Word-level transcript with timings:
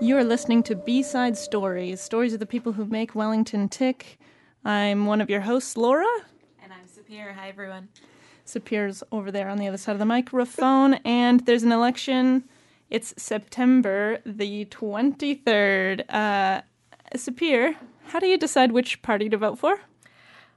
You're 0.00 0.22
listening 0.22 0.62
to 0.64 0.76
B 0.76 1.02
Side 1.02 1.36
Stories, 1.36 2.00
stories 2.00 2.32
of 2.32 2.38
the 2.38 2.46
people 2.46 2.72
who 2.72 2.84
make 2.84 3.16
Wellington 3.16 3.68
tick. 3.68 4.18
I'm 4.64 5.06
one 5.06 5.20
of 5.20 5.28
your 5.28 5.40
hosts, 5.40 5.76
Laura. 5.76 6.06
And 6.62 6.72
I'm 6.72 6.86
Sapir. 6.86 7.34
Hi, 7.34 7.48
everyone. 7.48 7.88
Sapir's 8.46 9.02
over 9.10 9.32
there 9.32 9.48
on 9.48 9.58
the 9.58 9.66
other 9.66 9.76
side 9.76 9.92
of 9.92 9.98
the 9.98 10.04
microphone, 10.04 10.94
and 11.04 11.40
there's 11.46 11.64
an 11.64 11.72
election. 11.72 12.44
It's 12.90 13.12
September 13.18 14.20
the 14.24 14.66
23rd. 14.66 16.04
Uh, 16.08 16.60
Sapir, 17.16 17.74
how 18.06 18.20
do 18.20 18.26
you 18.28 18.38
decide 18.38 18.70
which 18.70 19.02
party 19.02 19.28
to 19.28 19.36
vote 19.36 19.58
for? 19.58 19.80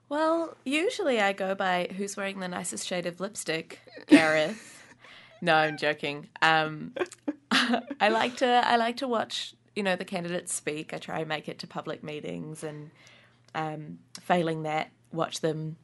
Well, 0.07 0.55
usually 0.65 1.19
I 1.19 1.33
go 1.33 1.55
by 1.55 1.89
who's 1.97 2.15
wearing 2.15 2.39
the 2.41 2.47
nicest 2.47 2.85
shade 2.85 3.07
of 3.07 3.19
lipstick, 3.19 3.79
Gareth. 4.07 4.83
No, 5.41 5.55
I'm 5.55 5.77
joking. 5.77 6.29
Um, 6.41 6.93
I 7.51 8.09
like 8.09 8.37
to 8.37 8.47
I 8.47 8.75
like 8.77 8.97
to 8.97 9.07
watch 9.07 9.55
you 9.75 9.83
know 9.83 9.95
the 9.95 10.05
candidates 10.05 10.53
speak. 10.53 10.93
I 10.93 10.97
try 10.97 11.19
and 11.19 11.29
make 11.29 11.49
it 11.49 11.59
to 11.59 11.67
public 11.67 12.03
meetings, 12.03 12.63
and 12.63 12.91
um, 13.55 13.99
failing 14.21 14.63
that, 14.63 14.91
watch 15.11 15.41
them 15.41 15.77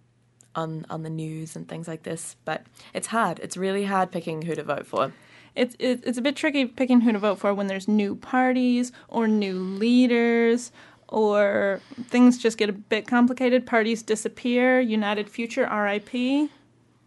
on 0.55 0.85
on 0.89 1.03
the 1.03 1.09
news 1.09 1.55
and 1.55 1.67
things 1.67 1.87
like 1.87 2.03
this. 2.03 2.35
But 2.45 2.65
it's 2.93 3.07
hard. 3.07 3.39
It's 3.39 3.57
really 3.57 3.85
hard 3.85 4.11
picking 4.11 4.43
who 4.43 4.55
to 4.55 4.63
vote 4.63 4.85
for. 4.85 5.13
It's 5.55 5.75
it's 5.79 6.17
a 6.17 6.21
bit 6.21 6.35
tricky 6.35 6.65
picking 6.65 7.01
who 7.01 7.11
to 7.11 7.19
vote 7.19 7.39
for 7.39 7.53
when 7.53 7.67
there's 7.67 7.87
new 7.87 8.15
parties 8.15 8.91
or 9.07 9.27
new 9.27 9.57
leaders 9.59 10.71
or 11.09 11.81
things 12.09 12.37
just 12.37 12.57
get 12.57 12.69
a 12.69 12.73
bit 12.73 13.07
complicated. 13.07 13.65
Parties 13.65 14.03
disappear. 14.03 14.79
United 14.79 15.29
Future, 15.29 15.63
RIP. 15.63 16.49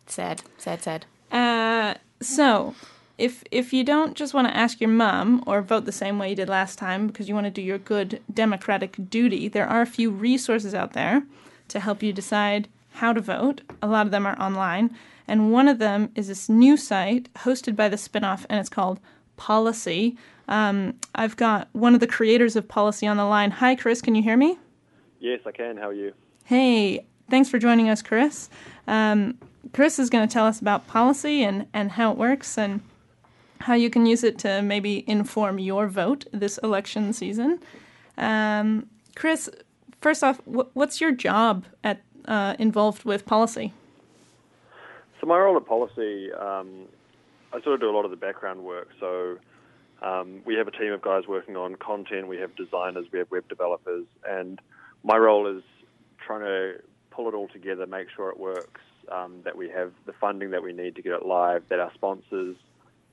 Sad, 0.07 0.43
sad, 0.59 0.83
sad. 0.83 1.07
Uh, 1.31 1.95
so 2.21 2.75
if 3.19 3.45
if 3.51 3.73
you 3.73 3.85
don't 3.85 4.17
just 4.17 4.33
want 4.33 4.49
to 4.49 4.57
ask 4.57 4.81
your 4.81 4.91
mom 4.91 5.45
or 5.47 5.61
vote 5.61 5.85
the 5.85 5.93
same 5.93 6.19
way 6.19 6.31
you 6.31 6.37
did 6.37 6.49
last 6.49 6.79
time 6.79 7.07
because 7.07 7.29
you 7.29 7.35
want 7.35 7.45
to 7.45 7.51
do 7.51 7.63
your 7.63 7.79
good 7.79 8.21
democratic 8.33 8.97
duty, 9.11 9.47
there 9.47 9.67
are 9.67 9.83
a 9.83 9.87
few 9.87 10.11
resources 10.11 10.75
out 10.75 10.95
there 10.95 11.23
to 11.69 11.81
help 11.81 12.03
you 12.03 12.13
decide 12.13 12.69
how 12.95 13.13
to 13.13 13.21
vote. 13.21 13.61
A 13.83 13.87
lot 13.87 14.07
of 14.07 14.11
them 14.11 14.27
are 14.27 14.41
online, 14.41 14.97
and 15.29 15.53
one 15.53 15.69
of 15.69 15.79
them 15.79 16.11
is 16.15 16.29
this 16.29 16.49
new 16.49 16.77
site 16.77 17.33
hosted 17.35 17.77
by 17.77 17.89
the 17.89 17.97
spinoff, 17.97 18.47
and 18.49 18.59
it's 18.59 18.69
called 18.69 19.01
Policy. 19.37 20.17
Um, 20.49 20.95
I've 21.15 21.37
got 21.37 21.69
one 21.73 21.95
of 21.95 22.01
the 22.01 22.07
creators 22.07 22.57
of 22.57 22.67
Policy 22.67 23.07
on 23.07 23.17
the 23.17 23.25
line. 23.25 23.51
Hi, 23.53 23.77
Chris. 23.77 24.03
Can 24.03 24.15
you 24.15 24.23
hear 24.23 24.37
me? 24.37 24.59
Yes, 25.21 25.41
I 25.47 25.53
can. 25.53 25.77
How 25.77 25.89
are 25.89 25.93
you? 25.93 26.13
Hey, 26.45 27.07
thanks 27.29 27.49
for 27.49 27.59
joining 27.59 27.89
us, 27.89 28.03
Chris. 28.03 28.49
Um, 28.89 29.39
Chris 29.73 29.99
is 29.99 30.11
going 30.11 30.27
to 30.27 30.33
tell 30.33 30.47
us 30.47 30.61
about 30.61 30.87
policy 30.87 31.43
and, 31.43 31.67
and 31.73 31.93
how 31.93 32.11
it 32.13 32.19
works 32.19 32.59
and 32.59 32.81
how 33.61 33.75
you 33.75 33.91
can 33.91 34.07
use 34.07 34.25
it 34.25 34.39
to 34.39 34.63
maybe 34.63 35.05
inform 35.09 35.59
your 35.59 35.87
vote 35.87 36.25
this 36.33 36.59
election 36.59 37.13
season. 37.13 37.61
Um, 38.17 38.89
Chris, 39.15 39.51
first 40.01 40.25
off, 40.25 40.41
wh- 40.45 40.75
what's 40.75 41.01
your 41.01 41.13
job 41.13 41.67
at 41.85 42.01
uh, 42.25 42.55
involved 42.59 43.05
with 43.05 43.27
policy? 43.27 43.73
So 45.21 45.27
my 45.27 45.39
role 45.39 45.57
at 45.57 45.67
policy, 45.67 46.33
um, 46.33 46.87
I 47.53 47.61
sort 47.61 47.75
of 47.75 47.81
do 47.81 47.91
a 47.91 47.95
lot 47.95 48.05
of 48.05 48.11
the 48.11 48.17
background 48.17 48.65
work. 48.65 48.89
So 48.99 49.39
um, 50.03 50.41
we 50.47 50.55
have 50.55 50.67
a 50.67 50.71
team 50.71 50.93
of 50.93 51.03
guys 51.03 51.27
working 51.29 51.57
on 51.57 51.77
content. 51.77 52.29
We 52.29 52.39
have 52.39 52.57
designers. 52.57 53.07
We 53.13 53.19
have 53.19 53.31
web 53.31 53.47
developers, 53.49 54.07
and 54.27 54.61
my 55.05 55.17
role 55.17 55.47
is 55.47 55.63
trying 56.25 56.41
to 56.41 56.81
pull 57.11 57.29
it 57.29 57.35
all 57.35 57.49
together, 57.49 57.87
make 57.87 58.09
sure 58.15 58.31
it 58.31 58.39
works, 58.39 58.81
um, 59.11 59.41
that 59.45 59.57
we 59.57 59.69
have 59.71 59.93
the 60.07 60.13
funding 60.13 60.51
that 60.51 60.63
we 60.63 60.73
need 60.73 60.97
to 60.97 61.03
get 61.03 61.13
it 61.13 61.27
live, 61.27 61.63
that 61.69 61.81
our 61.81 61.93
sponsors 61.95 62.57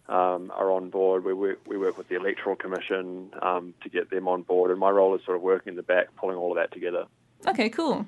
um, 0.10 0.52
are 0.56 0.72
on 0.72 0.90
board. 0.90 1.24
We 1.24 1.34
work, 1.34 1.60
we 1.66 1.78
work 1.78 1.98
with 1.98 2.08
the 2.08 2.16
Electoral 2.16 2.56
Commission 2.56 3.30
um, 3.42 3.74
to 3.84 3.90
get 3.90 4.10
them 4.10 4.28
on 4.28 4.44
board, 4.44 4.72
and 4.72 4.80
my 4.80 4.90
role 4.90 5.16
is 5.16 5.22
sort 5.26 5.38
of 5.38 5.44
working 5.44 5.72
in 5.72 5.76
the 5.76 5.84
back, 5.84 6.16
pulling 6.16 6.38
all 6.38 6.52
of 6.52 6.58
that 6.58 6.72
together. 6.72 7.06
Okay, 7.46 7.70
cool. 7.70 8.06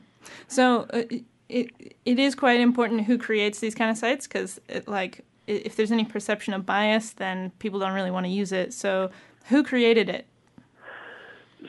So 0.47 0.87
uh, 0.93 1.03
it 1.49 1.95
it 2.05 2.19
is 2.19 2.35
quite 2.35 2.59
important 2.59 3.05
who 3.05 3.17
creates 3.17 3.59
these 3.59 3.75
kind 3.75 3.91
of 3.91 3.97
sites 3.97 4.27
because, 4.27 4.59
like, 4.85 5.25
if 5.47 5.75
there's 5.75 5.91
any 5.91 6.05
perception 6.05 6.53
of 6.53 6.65
bias, 6.65 7.11
then 7.11 7.51
people 7.59 7.79
don't 7.79 7.93
really 7.93 8.11
want 8.11 8.25
to 8.25 8.31
use 8.31 8.51
it. 8.51 8.73
So, 8.73 9.09
who 9.45 9.63
created 9.63 10.09
it? 10.09 10.27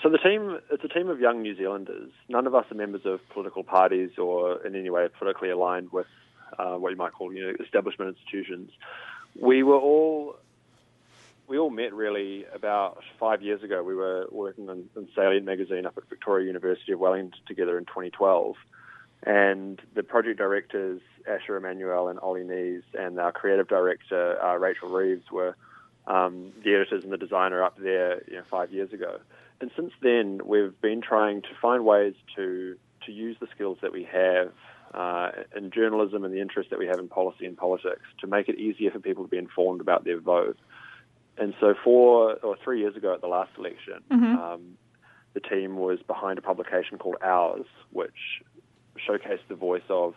So 0.03 0.09
the 0.09 0.19
team, 0.19 0.59
it's 0.71 0.85
a 0.85 0.89
team 0.89 1.09
of 1.09 1.21
young 1.21 1.43
New 1.43 1.57
Zealanders. 1.57 2.13
None 2.29 2.47
of 2.47 2.55
us 2.55 2.65
are 2.71 2.75
members 2.75 3.05
of 3.05 3.21
political 3.31 3.65
parties 3.65 4.11
or 4.19 4.65
in 4.65 4.77
any 4.77 4.91
way 4.91 5.09
politically 5.19 5.51
aligned 5.51 5.91
with 5.91 6.07
uh, 6.59 6.77
what 6.77 6.91
you 6.91 6.97
might 6.97 7.13
call 7.13 7.33
you 7.33 7.47
know, 7.47 7.55
establishment 7.65 8.17
institutions 8.17 8.71
we 9.39 9.63
were 9.63 9.79
all 9.79 10.37
we 11.47 11.59
all 11.59 11.71
met 11.71 11.93
really 11.93 12.45
about 12.55 13.03
five 13.19 13.43
years 13.43 13.65
ago. 13.65 13.83
We 13.83 13.95
were 13.95 14.27
working 14.31 14.71
on 14.71 14.89
Salient 15.17 15.45
magazine 15.45 15.85
up 15.85 15.99
at 15.99 16.09
Victoria 16.09 16.47
University 16.47 16.93
of 16.93 17.01
Wellington 17.01 17.41
together 17.49 17.77
in 17.77 17.87
2012, 17.87 18.55
and 19.25 19.81
the 19.95 20.05
project 20.05 20.39
directors 20.39 21.01
Asher 21.29 21.57
Emanuel 21.57 22.09
and 22.09 22.21
Ollie 22.21 22.45
Neas 22.45 22.83
and 22.95 23.19
our 23.19 23.33
creative 23.33 23.67
director 23.67 24.41
uh, 24.43 24.57
Rachel 24.57 24.91
Reeves 24.91 25.29
were 25.33 25.57
um, 26.07 26.53
the 26.63 26.75
editors 26.75 27.03
and 27.03 27.13
the 27.13 27.19
designer 27.19 27.65
up 27.65 27.77
there 27.79 28.23
you 28.29 28.37
know, 28.37 28.45
five 28.49 28.73
years 28.73 28.93
ago. 28.93 29.19
And 29.61 29.71
since 29.77 29.93
then, 30.03 30.41
we've 30.45 30.79
been 30.81 31.03
trying 31.03 31.43
to 31.43 31.49
find 31.61 31.85
ways 31.85 32.15
to 32.37 32.77
to 33.07 33.13
use 33.13 33.37
the 33.41 33.47
skills 33.55 33.79
that 33.81 33.93
we 33.93 34.05
have 34.05 34.53
uh, 34.93 35.31
in 35.57 35.71
journalism 35.71 36.25
and 36.25 36.35
the 36.35 36.41
interest 36.41 36.71
that 36.71 36.79
we 36.79 36.87
have 36.87 36.99
in 36.99 37.09
policy 37.09 37.47
and 37.47 37.57
politics 37.57 38.03
to 38.21 38.27
make 38.27 38.49
it 38.49 38.59
easier 38.59 38.91
for 38.91 38.99
people 38.99 39.25
to 39.25 39.31
be 39.31 39.39
informed 39.39 39.81
about 39.81 40.05
their 40.05 40.21
vote. 40.21 40.59
And 41.39 41.55
so, 41.61 41.75
four 41.83 42.35
or 42.43 42.57
three 42.63 42.81
years 42.81 42.97
ago 42.97 43.15
at 43.15 43.21
the 43.21 43.27
last 43.27 43.53
election, 43.59 44.01
mm-hmm. 44.11 44.37
um, 44.37 44.79
the 45.33 45.41
team 45.41 45.77
was 45.77 45.99
behind 46.07 46.39
a 46.39 46.43
publication 46.43 46.99
called 46.99 47.17
Ours, 47.23 47.67
which 47.93 48.43
showcased 49.09 49.49
the 49.49 49.55
voice 49.55 49.83
of 49.89 50.15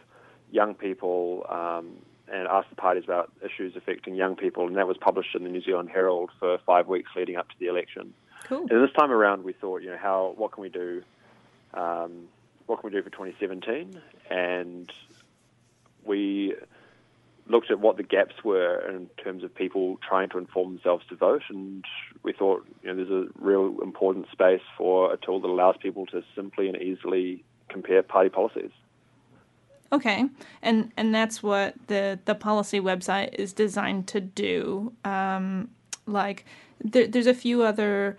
young 0.51 0.73
people 0.73 1.45
um, 1.49 1.95
and 2.27 2.47
asked 2.47 2.69
the 2.69 2.75
parties 2.75 3.03
about 3.05 3.31
issues 3.43 3.75
affecting 3.75 4.15
young 4.15 4.35
people. 4.35 4.67
And 4.67 4.75
that 4.75 4.87
was 4.87 4.97
published 4.97 5.35
in 5.35 5.43
the 5.43 5.49
New 5.49 5.61
Zealand 5.61 5.89
Herald 5.89 6.31
for 6.39 6.57
five 6.65 6.87
weeks 6.87 7.11
leading 7.15 7.35
up 7.35 7.47
to 7.49 7.55
the 7.59 7.67
election. 7.67 8.13
Cool. 8.45 8.67
And 8.69 8.83
this 8.83 8.91
time 8.97 9.11
around, 9.11 9.43
we 9.43 9.53
thought, 9.53 9.81
you 9.81 9.89
know, 9.89 9.97
how 9.97 10.33
what 10.37 10.51
can 10.51 10.61
we 10.61 10.69
do 10.69 11.03
um, 11.73 12.27
what 12.65 12.79
can 12.79 12.89
we 12.89 12.95
do 12.95 13.03
for 13.03 13.09
2017? 13.09 14.01
And 14.29 14.91
we 16.03 16.55
looked 17.47 17.71
at 17.71 17.79
what 17.79 17.97
the 17.97 18.03
gaps 18.03 18.43
were 18.43 18.89
in 18.89 19.09
terms 19.21 19.43
of 19.43 19.53
people 19.53 19.99
trying 20.07 20.29
to 20.29 20.37
inform 20.37 20.73
themselves 20.73 21.05
to 21.09 21.15
vote, 21.15 21.43
and 21.49 21.83
we 22.23 22.31
thought 22.33 22.65
you 22.81 22.89
know 22.89 22.95
there's 22.95 23.27
a 23.27 23.27
real 23.39 23.81
important 23.81 24.27
space 24.31 24.61
for 24.77 25.13
a 25.13 25.17
tool 25.17 25.41
that 25.41 25.47
allows 25.47 25.75
people 25.77 26.05
to 26.07 26.23
simply 26.35 26.67
and 26.67 26.81
easily 26.81 27.43
compare 27.69 28.01
party 28.01 28.29
policies. 28.29 28.71
Okay, 29.91 30.25
and 30.61 30.91
and 30.95 31.13
that's 31.13 31.43
what 31.43 31.75
the 31.87 32.19
the 32.25 32.35
Policy 32.35 32.79
website 32.79 33.33
is 33.33 33.53
designed 33.53 34.07
to 34.07 34.21
do. 34.21 34.93
Um, 35.03 35.69
like 36.05 36.45
there, 36.81 37.07
there's 37.07 37.27
a 37.27 37.33
few 37.33 37.63
other 37.63 38.17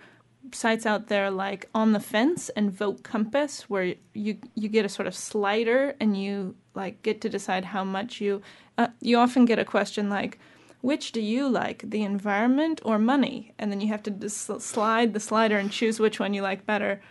sites 0.51 0.85
out 0.85 1.07
there 1.07 1.29
like 1.31 1.69
On 1.73 1.93
the 1.93 1.99
Fence 1.99 2.49
and 2.49 2.71
Vote 2.71 3.03
Compass, 3.03 3.69
where 3.69 3.95
you 4.13 4.37
you 4.53 4.69
get 4.69 4.85
a 4.85 4.89
sort 4.89 5.07
of 5.07 5.15
slider 5.15 5.95
and 5.99 6.17
you 6.17 6.55
like 6.73 7.01
get 7.01 7.21
to 7.21 7.29
decide 7.29 7.65
how 7.65 7.83
much 7.83 8.21
you. 8.21 8.41
Uh, 8.77 8.87
you 8.99 9.17
often 9.17 9.45
get 9.45 9.59
a 9.59 9.65
question 9.65 10.09
like, 10.09 10.37
"Which 10.81 11.11
do 11.11 11.21
you 11.21 11.47
like, 11.47 11.83
the 11.89 12.03
environment 12.03 12.81
or 12.83 12.99
money?" 12.99 13.53
And 13.57 13.71
then 13.71 13.81
you 13.81 13.87
have 13.87 14.03
to 14.03 14.11
just 14.11 14.61
slide 14.61 15.13
the 15.13 15.19
slider 15.19 15.57
and 15.57 15.71
choose 15.71 15.99
which 15.99 16.19
one 16.19 16.33
you 16.33 16.41
like 16.41 16.65
better. 16.65 17.01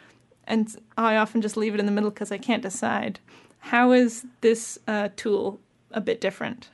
And 0.46 0.74
I 0.98 1.16
often 1.16 1.40
just 1.40 1.56
leave 1.56 1.74
it 1.74 1.80
in 1.80 1.86
the 1.86 1.92
middle 1.92 2.10
because 2.10 2.30
I 2.30 2.38
can't 2.38 2.62
decide. 2.62 3.18
How 3.58 3.92
is 3.92 4.26
this 4.42 4.78
uh, 4.86 5.08
tool 5.16 5.58
a 5.90 6.00
bit 6.00 6.20
different? 6.20 6.68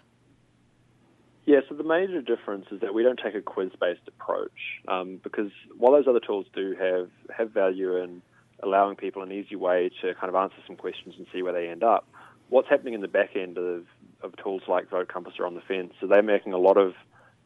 Yeah, 1.50 1.62
so 1.68 1.74
the 1.74 1.82
major 1.82 2.22
difference 2.22 2.66
is 2.70 2.80
that 2.80 2.94
we 2.94 3.02
don't 3.02 3.18
take 3.18 3.34
a 3.34 3.42
quiz-based 3.42 4.06
approach 4.06 4.78
um, 4.86 5.18
because 5.20 5.50
while 5.76 5.90
those 5.90 6.06
other 6.06 6.20
tools 6.20 6.46
do 6.54 6.76
have 6.78 7.08
have 7.36 7.50
value 7.50 7.96
in 7.96 8.22
allowing 8.62 8.94
people 8.94 9.22
an 9.22 9.32
easy 9.32 9.56
way 9.56 9.90
to 10.00 10.14
kind 10.14 10.28
of 10.28 10.36
answer 10.36 10.58
some 10.64 10.76
questions 10.76 11.16
and 11.18 11.26
see 11.32 11.42
where 11.42 11.52
they 11.52 11.68
end 11.68 11.82
up, 11.82 12.06
what's 12.50 12.68
happening 12.68 12.94
in 12.94 13.00
the 13.00 13.08
back 13.08 13.30
end 13.34 13.58
of, 13.58 13.84
of 14.22 14.36
tools 14.36 14.62
like 14.68 14.88
Vote 14.90 15.08
Compass 15.08 15.32
or 15.40 15.46
On 15.46 15.56
the 15.56 15.60
Fence, 15.60 15.92
so 16.00 16.06
they're 16.06 16.22
making 16.22 16.52
a 16.52 16.58
lot 16.58 16.76
of 16.76 16.92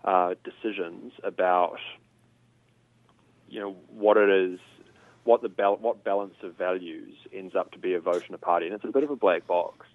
uh, 0.04 0.34
decisions 0.44 1.14
about 1.22 1.78
you 3.48 3.58
know 3.58 3.74
what 3.88 4.18
it 4.18 4.28
is, 4.28 4.60
what 5.22 5.40
the 5.40 5.48
bal- 5.48 5.78
what 5.78 6.04
balance 6.04 6.36
of 6.42 6.58
values 6.58 7.14
ends 7.32 7.56
up 7.56 7.72
to 7.72 7.78
be 7.78 7.94
a 7.94 8.00
vote 8.00 8.24
in 8.28 8.34
a 8.34 8.38
party, 8.38 8.66
and 8.66 8.74
it's 8.74 8.84
a 8.84 8.88
bit 8.88 9.02
of 9.02 9.08
a 9.08 9.16
black 9.16 9.46
box. 9.46 9.86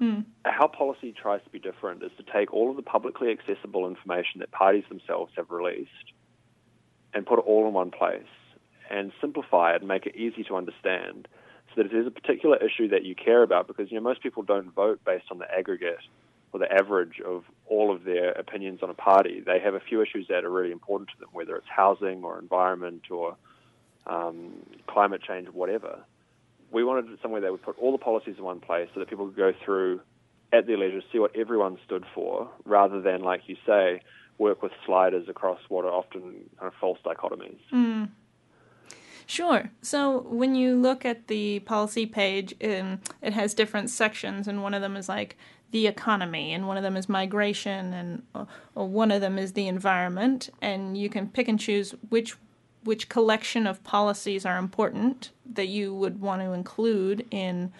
Mm. 0.00 0.24
How 0.44 0.66
policy 0.66 1.12
tries 1.12 1.42
to 1.44 1.50
be 1.50 1.58
different 1.58 2.02
is 2.02 2.10
to 2.18 2.24
take 2.32 2.52
all 2.52 2.70
of 2.70 2.76
the 2.76 2.82
publicly 2.82 3.30
accessible 3.30 3.86
information 3.86 4.40
that 4.40 4.50
parties 4.50 4.84
themselves 4.88 5.32
have 5.36 5.50
released 5.50 5.90
and 7.14 7.24
put 7.24 7.38
it 7.38 7.44
all 7.46 7.66
in 7.66 7.72
one 7.72 7.90
place 7.90 8.22
and 8.90 9.10
simplify 9.20 9.74
it 9.74 9.80
and 9.80 9.88
make 9.88 10.06
it 10.06 10.14
easy 10.16 10.44
to 10.44 10.56
understand 10.56 11.28
so 11.68 11.72
that 11.76 11.86
if 11.86 11.92
there's 11.92 12.06
a 12.06 12.10
particular 12.10 12.56
issue 12.58 12.88
that 12.88 13.04
you 13.04 13.14
care 13.14 13.42
about, 13.42 13.66
because 13.66 13.90
you 13.90 13.96
know 13.96 14.02
most 14.02 14.22
people 14.22 14.42
don't 14.42 14.72
vote 14.74 15.00
based 15.04 15.26
on 15.30 15.38
the 15.38 15.50
aggregate 15.50 15.98
or 16.52 16.60
the 16.60 16.72
average 16.72 17.20
of 17.20 17.44
all 17.66 17.94
of 17.94 18.04
their 18.04 18.32
opinions 18.32 18.80
on 18.82 18.90
a 18.90 18.94
party, 18.94 19.42
they 19.44 19.58
have 19.58 19.74
a 19.74 19.80
few 19.80 20.02
issues 20.02 20.26
that 20.28 20.44
are 20.44 20.50
really 20.50 20.72
important 20.72 21.10
to 21.10 21.18
them, 21.18 21.28
whether 21.32 21.56
it's 21.56 21.66
housing 21.68 22.22
or 22.22 22.38
environment 22.38 23.10
or 23.10 23.36
um, 24.06 24.52
climate 24.86 25.22
change 25.22 25.48
whatever. 25.48 25.98
We 26.70 26.84
wanted 26.84 27.06
somewhere 27.22 27.40
that 27.40 27.50
would 27.50 27.62
put 27.62 27.78
all 27.78 27.92
the 27.92 27.98
policies 27.98 28.34
in 28.38 28.44
one 28.44 28.60
place 28.60 28.88
so 28.92 29.00
that 29.00 29.08
people 29.08 29.26
could 29.26 29.36
go 29.36 29.52
through 29.64 30.00
at 30.52 30.66
their 30.66 30.78
leisure, 30.78 31.02
see 31.12 31.18
what 31.18 31.34
everyone 31.36 31.78
stood 31.84 32.04
for, 32.14 32.48
rather 32.64 33.00
than, 33.00 33.22
like 33.22 33.42
you 33.46 33.56
say, 33.66 34.00
work 34.38 34.62
with 34.62 34.72
sliders 34.84 35.28
across 35.28 35.58
what 35.68 35.84
are 35.84 35.92
often 35.92 36.22
kind 36.22 36.68
of 36.68 36.74
false 36.80 36.98
dichotomies. 37.04 37.58
Mm. 37.72 38.10
Sure. 39.26 39.70
So 39.82 40.20
when 40.20 40.54
you 40.54 40.76
look 40.76 41.04
at 41.04 41.26
the 41.26 41.60
policy 41.60 42.06
page, 42.06 42.54
um, 42.62 43.00
it 43.22 43.32
has 43.32 43.54
different 43.54 43.90
sections, 43.90 44.46
and 44.46 44.62
one 44.62 44.72
of 44.72 44.82
them 44.82 44.96
is 44.96 45.08
like 45.08 45.36
the 45.72 45.88
economy, 45.88 46.52
and 46.52 46.68
one 46.68 46.76
of 46.76 46.84
them 46.84 46.96
is 46.96 47.08
migration, 47.08 47.92
and 47.92 48.22
uh, 48.34 48.44
one 48.84 49.10
of 49.10 49.20
them 49.20 49.36
is 49.36 49.54
the 49.54 49.66
environment, 49.66 50.50
and 50.62 50.96
you 50.96 51.08
can 51.08 51.28
pick 51.28 51.48
and 51.48 51.58
choose 51.58 51.94
which 52.08 52.36
which 52.84 53.08
collection 53.08 53.66
of 53.66 53.82
policies 53.82 54.46
are 54.46 54.58
important 54.58 55.32
that 55.56 55.68
you 55.68 55.94
would 55.94 56.20
want 56.20 56.42
to 56.42 56.52
include 56.52 57.26
in 57.30 57.72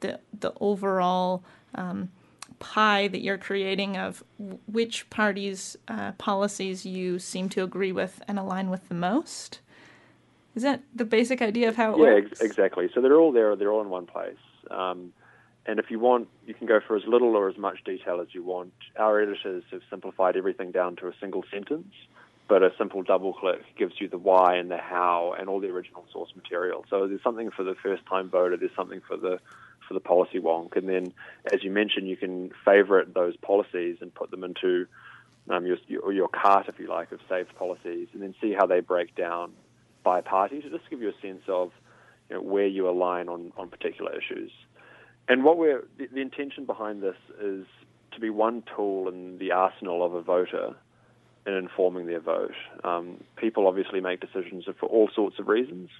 the 0.00 0.18
the 0.40 0.52
overall 0.60 1.44
um, 1.74 2.10
pie 2.58 3.08
that 3.08 3.20
you're 3.20 3.38
creating 3.38 3.96
of 3.96 4.24
which 4.66 5.08
parties' 5.10 5.76
uh, 5.88 6.12
policies 6.12 6.86
you 6.86 7.18
seem 7.18 7.48
to 7.50 7.62
agree 7.62 7.92
with 7.92 8.22
and 8.26 8.38
align 8.38 8.70
with 8.70 8.88
the 8.88 8.94
most. 8.94 9.60
Is 10.54 10.62
that 10.62 10.82
the 10.94 11.04
basic 11.04 11.42
idea 11.42 11.68
of 11.68 11.76
how 11.76 11.92
it 11.92 11.98
yeah, 11.98 12.04
works? 12.04 12.32
ex- 12.32 12.40
exactly. 12.40 12.88
So 12.94 13.00
they're 13.00 13.18
all 13.18 13.32
there. 13.32 13.56
They're 13.56 13.72
all 13.72 13.82
in 13.82 13.90
one 13.90 14.06
place. 14.06 14.36
Um, 14.70 15.12
and 15.66 15.78
if 15.78 15.90
you 15.90 15.98
want, 15.98 16.28
you 16.46 16.54
can 16.54 16.66
go 16.66 16.80
for 16.86 16.96
as 16.96 17.02
little 17.06 17.36
or 17.36 17.48
as 17.48 17.56
much 17.56 17.82
detail 17.84 18.20
as 18.20 18.28
you 18.32 18.42
want. 18.44 18.72
Our 18.98 19.20
editors 19.20 19.64
have 19.70 19.80
simplified 19.90 20.36
everything 20.36 20.70
down 20.70 20.96
to 20.96 21.08
a 21.08 21.12
single 21.20 21.44
sentence, 21.50 21.92
but 22.48 22.62
a 22.62 22.70
simple 22.76 23.02
double 23.02 23.32
click 23.32 23.62
gives 23.76 23.94
you 23.98 24.08
the 24.08 24.18
why 24.18 24.56
and 24.56 24.70
the 24.70 24.76
how 24.76 25.34
and 25.38 25.48
all 25.48 25.60
the 25.60 25.68
original 25.68 26.04
source 26.12 26.30
material. 26.36 26.84
So 26.90 27.06
there's 27.08 27.22
something 27.22 27.50
for 27.50 27.64
the 27.64 27.74
first 27.82 28.04
time 28.06 28.28
voter. 28.28 28.56
There's 28.56 28.74
something 28.76 29.00
for 29.06 29.16
the 29.16 29.38
for 29.88 29.94
the 29.94 30.00
policy 30.00 30.40
wonk, 30.40 30.76
and 30.76 30.88
then 30.88 31.12
as 31.52 31.62
you 31.62 31.70
mentioned, 31.70 32.08
you 32.08 32.16
can 32.16 32.50
favorite 32.64 33.12
those 33.12 33.36
policies 33.36 33.98
and 34.00 34.14
put 34.14 34.30
them 34.30 34.42
into 34.42 34.86
um, 35.50 35.66
your, 35.66 35.76
your 36.12 36.28
cart, 36.28 36.68
if 36.68 36.78
you 36.78 36.88
like, 36.88 37.12
of 37.12 37.20
saved 37.28 37.54
policies, 37.56 38.08
and 38.14 38.22
then 38.22 38.34
see 38.40 38.54
how 38.58 38.66
they 38.66 38.80
break 38.80 39.14
down 39.14 39.52
by 40.02 40.20
party 40.20 40.60
to 40.62 40.70
just 40.70 40.88
give 40.88 41.02
you 41.02 41.10
a 41.10 41.20
sense 41.20 41.42
of 41.48 41.70
you 42.30 42.36
know, 42.36 42.42
where 42.42 42.66
you 42.66 42.88
align 42.88 43.28
on, 43.28 43.52
on 43.56 43.68
particular 43.68 44.12
issues. 44.16 44.50
And 45.28 45.44
what 45.44 45.58
we're 45.58 45.84
the, 45.98 46.06
the, 46.06 46.20
intention 46.20 46.64
behind 46.66 47.02
this 47.02 47.16
is 47.42 47.66
to 48.12 48.20
be 48.20 48.30
one 48.30 48.62
tool 48.74 49.08
in 49.08 49.38
the 49.38 49.52
arsenal 49.52 50.04
of 50.04 50.14
a 50.14 50.22
voter 50.22 50.74
in 51.46 51.54
informing 51.54 52.06
their 52.06 52.20
vote. 52.20 52.54
Um, 52.82 53.22
people 53.36 53.66
obviously 53.66 54.00
make 54.00 54.20
decisions 54.20 54.64
for 54.78 54.86
all 54.86 55.10
sorts 55.14 55.38
of 55.38 55.48
reasons. 55.48 55.90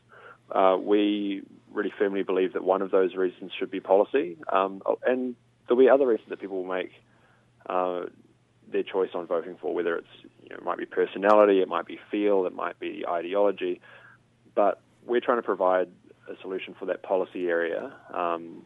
Uh, 0.51 0.77
we 0.81 1.43
really 1.73 1.93
firmly 1.99 2.23
believe 2.23 2.53
that 2.53 2.65
one 2.65 2.83
of 2.83 2.91
those 2.91 3.15
reasons 3.15 3.53
should 3.59 3.71
be 3.71 3.81
policy, 3.81 4.37
um, 4.53 4.83
and 5.07 5.35
there'll 5.67 5.83
be 5.83 5.89
other 5.89 6.07
reasons 6.07 6.29
that 6.31 6.41
people 6.41 6.63
will 6.63 6.75
make 6.75 6.93
uh, 7.69 8.03
their 8.71 8.83
choice 8.83 9.11
on 9.15 9.27
voting 9.27 9.57
for, 9.61 9.75
whether 9.75 9.97
it's 9.97 10.07
you 10.43 10.51
know, 10.51 10.57
it 10.57 10.65
might 10.65 10.79
be 10.79 10.87
personality, 10.87 11.61
it 11.61 11.69
might 11.69 11.87
be 11.87 11.99
feel, 12.11 12.47
it 12.47 12.55
might 12.55 12.79
be 12.79 13.05
ideology, 13.09 13.81
but 14.55 14.81
we're 15.07 15.21
trying 15.21 15.39
to 15.39 15.43
provide 15.43 15.89
a 16.29 16.41
solution 16.41 16.75
for 16.79 16.87
that 16.87 17.03
policy 17.03 17.49
area, 17.49 17.93
um, 18.13 18.63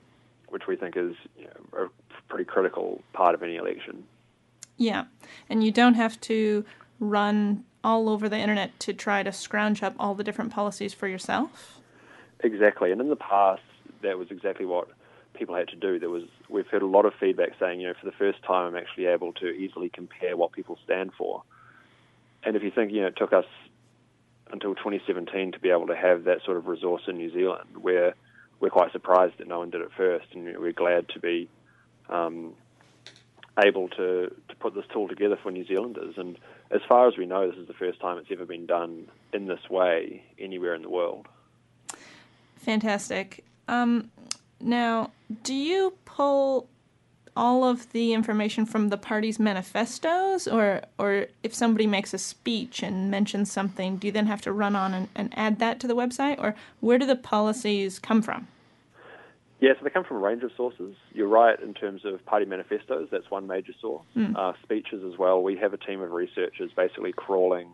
which 0.48 0.66
we 0.66 0.76
think 0.76 0.96
is 0.96 1.14
you 1.36 1.46
know, 1.46 1.86
a 1.86 1.88
pretty 2.28 2.44
critical 2.44 3.02
part 3.12 3.34
of 3.34 3.42
any 3.42 3.56
election. 3.56 4.04
Yeah, 4.78 5.04
and 5.50 5.62
you 5.62 5.70
don't 5.70 5.94
have 5.94 6.18
to 6.22 6.64
run 7.00 7.64
all 7.84 8.08
over 8.08 8.28
the 8.28 8.38
internet 8.38 8.78
to 8.80 8.92
try 8.92 9.22
to 9.22 9.32
scrounge 9.32 9.82
up 9.82 9.94
all 9.98 10.14
the 10.14 10.24
different 10.24 10.52
policies 10.52 10.94
for 10.94 11.06
yourself. 11.08 11.80
Exactly, 12.40 12.92
and 12.92 13.00
in 13.00 13.08
the 13.08 13.16
past, 13.16 13.62
that 14.02 14.16
was 14.16 14.30
exactly 14.30 14.64
what 14.64 14.88
people 15.34 15.54
had 15.54 15.68
to 15.68 15.76
do. 15.76 15.98
There 15.98 16.10
was 16.10 16.24
we've 16.48 16.66
heard 16.68 16.82
a 16.82 16.86
lot 16.86 17.04
of 17.04 17.12
feedback 17.18 17.50
saying, 17.58 17.80
you 17.80 17.88
know, 17.88 17.94
for 18.00 18.06
the 18.06 18.16
first 18.16 18.42
time, 18.44 18.68
I'm 18.68 18.76
actually 18.76 19.06
able 19.06 19.32
to 19.34 19.48
easily 19.48 19.88
compare 19.88 20.36
what 20.36 20.52
people 20.52 20.78
stand 20.84 21.12
for. 21.18 21.42
And 22.44 22.56
if 22.56 22.62
you 22.62 22.70
think, 22.70 22.92
you 22.92 23.00
know, 23.00 23.08
it 23.08 23.16
took 23.16 23.32
us 23.32 23.46
until 24.52 24.74
2017 24.74 25.52
to 25.52 25.58
be 25.58 25.70
able 25.70 25.88
to 25.88 25.96
have 25.96 26.24
that 26.24 26.38
sort 26.44 26.56
of 26.56 26.66
resource 26.66 27.02
in 27.08 27.16
New 27.16 27.32
Zealand, 27.32 27.78
where 27.80 28.14
we're 28.60 28.70
quite 28.70 28.92
surprised 28.92 29.38
that 29.38 29.48
no 29.48 29.58
one 29.58 29.70
did 29.70 29.80
it 29.80 29.90
first, 29.96 30.26
and 30.32 30.44
we're 30.58 30.72
glad 30.72 31.08
to 31.10 31.20
be 31.20 31.48
um, 32.08 32.54
able 33.64 33.88
to, 33.88 34.34
to 34.48 34.56
put 34.60 34.74
this 34.74 34.84
tool 34.92 35.08
together 35.08 35.38
for 35.42 35.50
New 35.50 35.66
Zealanders. 35.66 36.14
And 36.16 36.38
as 36.70 36.80
far 36.88 37.08
as 37.08 37.16
we 37.16 37.26
know, 37.26 37.48
this 37.48 37.58
is 37.58 37.66
the 37.66 37.74
first 37.74 38.00
time 38.00 38.18
it's 38.18 38.28
ever 38.30 38.46
been 38.46 38.66
done 38.66 39.08
in 39.32 39.46
this 39.46 39.68
way 39.70 40.22
anywhere 40.38 40.74
in 40.74 40.82
the 40.82 40.90
world. 40.90 41.26
Fantastic. 42.56 43.44
Um, 43.66 44.10
now, 44.60 45.10
do 45.42 45.54
you 45.54 45.94
pull 46.04 46.68
all 47.36 47.62
of 47.62 47.92
the 47.92 48.12
information 48.12 48.66
from 48.66 48.88
the 48.88 48.96
party's 48.96 49.38
manifestos, 49.38 50.48
or 50.48 50.82
or 50.98 51.26
if 51.44 51.54
somebody 51.54 51.86
makes 51.86 52.12
a 52.12 52.18
speech 52.18 52.82
and 52.82 53.10
mentions 53.10 53.50
something, 53.50 53.96
do 53.96 54.08
you 54.08 54.12
then 54.12 54.26
have 54.26 54.40
to 54.42 54.52
run 54.52 54.74
on 54.74 54.92
and, 54.92 55.08
and 55.14 55.32
add 55.36 55.60
that 55.60 55.78
to 55.78 55.86
the 55.86 55.94
website, 55.94 56.36
or 56.38 56.56
where 56.80 56.98
do 56.98 57.06
the 57.06 57.14
policies 57.14 58.00
come 58.00 58.22
from? 58.22 58.48
Yes, 59.60 59.74
yeah, 59.74 59.80
so 59.80 59.84
they 59.84 59.90
come 59.90 60.04
from 60.04 60.18
a 60.18 60.20
range 60.20 60.44
of 60.44 60.50
sources. 60.56 60.94
You're 61.12 61.28
right 61.28 61.58
in 61.60 61.74
terms 61.74 62.02
of 62.04 62.24
party 62.24 62.46
manifestos. 62.46 63.08
That's 63.10 63.28
one 63.30 63.48
major 63.48 63.72
source. 63.80 64.06
Mm. 64.16 64.36
Uh, 64.36 64.52
speeches 64.62 65.02
as 65.04 65.18
well. 65.18 65.42
We 65.42 65.56
have 65.56 65.72
a 65.72 65.76
team 65.76 66.00
of 66.00 66.12
researchers 66.12 66.70
basically 66.76 67.12
crawling 67.12 67.70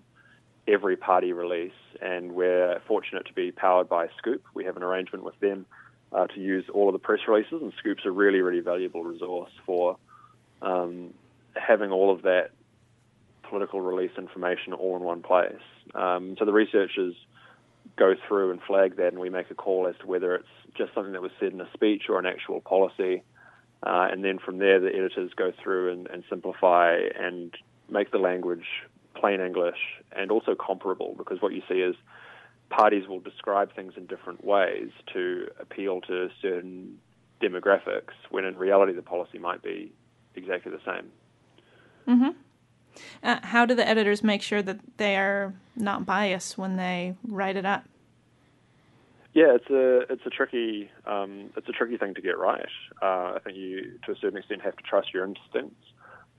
every 0.66 0.96
party 0.96 1.32
release, 1.32 1.72
and 2.00 2.32
we're 2.32 2.81
fortunate 2.88 3.26
to 3.26 3.34
be 3.34 3.52
powered 3.52 3.88
by 3.88 4.06
Scoop. 4.16 4.42
We 4.54 4.64
have 4.64 4.78
an 4.78 4.82
arrangement 4.82 5.25
with 5.25 5.38
them 5.40 5.66
uh, 6.10 6.26
to 6.28 6.40
use 6.40 6.64
all 6.72 6.88
of 6.88 6.94
the 6.94 6.98
press 6.98 7.20
releases, 7.28 7.60
and 7.60 7.72
Scoop's 7.78 8.06
a 8.06 8.10
really, 8.10 8.40
really 8.40 8.60
valuable 8.60 9.04
resource 9.04 9.50
for 9.66 9.98
um, 10.62 11.12
having 11.54 11.90
all 11.90 12.10
of 12.10 12.22
that 12.22 12.50
political 13.42 13.81
release 13.81 14.12
information 14.16 14.72
all 14.72 14.96
in 14.96 15.02
one 15.02 15.22
place. 15.22 15.52
Um, 15.94 16.36
so 16.38 16.46
the 16.46 16.52
researchers 16.52 17.14
go 17.96 18.14
through 18.26 18.50
and 18.50 18.60
flag 18.62 18.96
that, 18.96 19.08
and 19.08 19.19
we 19.19 19.31
make 19.31 19.50
a 19.50 19.55
call 19.55 19.86
as 19.86 19.94
to 20.00 20.06
whether 20.06 20.34
it's 20.34 20.48
just 20.76 20.94
something 20.94 21.12
that 21.12 21.22
was 21.22 21.31
said 21.38 21.53
in 21.53 21.60
a 21.60 21.69
speech 21.72 22.05
or 22.08 22.19
an 22.19 22.26
actual 22.26 22.60
policy. 22.60 23.22
Uh, 23.82 24.08
and 24.10 24.24
then 24.24 24.38
from 24.38 24.58
there, 24.58 24.81
the 24.81 24.88
editors 24.88 25.32
go 25.36 25.53
through 25.62 25.93
and, 25.93 26.06
and 26.08 26.24
simplify 26.29 26.96
and 27.19 27.55
make 27.88 28.10
the 28.10 28.19
language 28.19 28.67
plain 29.14 29.41
English 29.41 29.79
and 30.12 30.31
also 30.31 30.55
comparable 30.55 31.14
because 31.17 31.41
what 31.41 31.53
you 31.53 31.62
see 31.69 31.76
is 31.76 31.94
parties 32.70 33.06
will 33.06 33.20
describe 33.20 33.74
things 33.74 33.93
in 33.96 34.06
different 34.06 34.44
ways 34.44 34.88
to 35.12 35.48
appeal 35.60 36.00
to 36.00 36.29
certain 36.41 36.98
demographics, 37.41 38.14
when 38.31 38.44
in 38.44 38.56
reality 38.56 38.93
the 38.93 39.03
policy 39.03 39.38
might 39.38 39.62
be 39.62 39.93
exactly 40.34 40.72
the 40.72 40.81
same. 40.84 41.10
Mm-hmm. 42.08 42.31
Uh, 43.22 43.39
how 43.43 43.67
do 43.67 43.74
the 43.74 43.86
editors 43.86 44.22
make 44.22 44.43
sure 44.43 44.63
that 44.63 44.79
they 44.96 45.17
are 45.17 45.55
not 45.77 46.06
biased 46.06 46.58
when 46.58 46.77
they 46.77 47.15
write 47.27 47.56
it 47.56 47.67
up? 47.67 47.84
Yeah, 49.32 49.56
it's 49.56 49.69
a 49.69 50.13
it's 50.13 50.24
a 50.24 50.31
tricky 50.31 50.91
um, 51.06 51.51
it's 51.56 51.69
a 51.69 51.72
tricky 51.72 51.96
thing 51.96 52.15
to 52.15 52.22
get 52.22 52.39
right. 52.39 52.69
Uh, 53.03 53.34
I 53.34 53.39
think 53.43 53.56
you, 53.56 53.98
to 54.06 54.13
a 54.13 54.17
certain 54.17 54.39
extent, 54.39 54.63
have 54.63 54.77
to 54.77 54.82
trust 54.84 55.13
your 55.13 55.24
instincts 55.24 55.84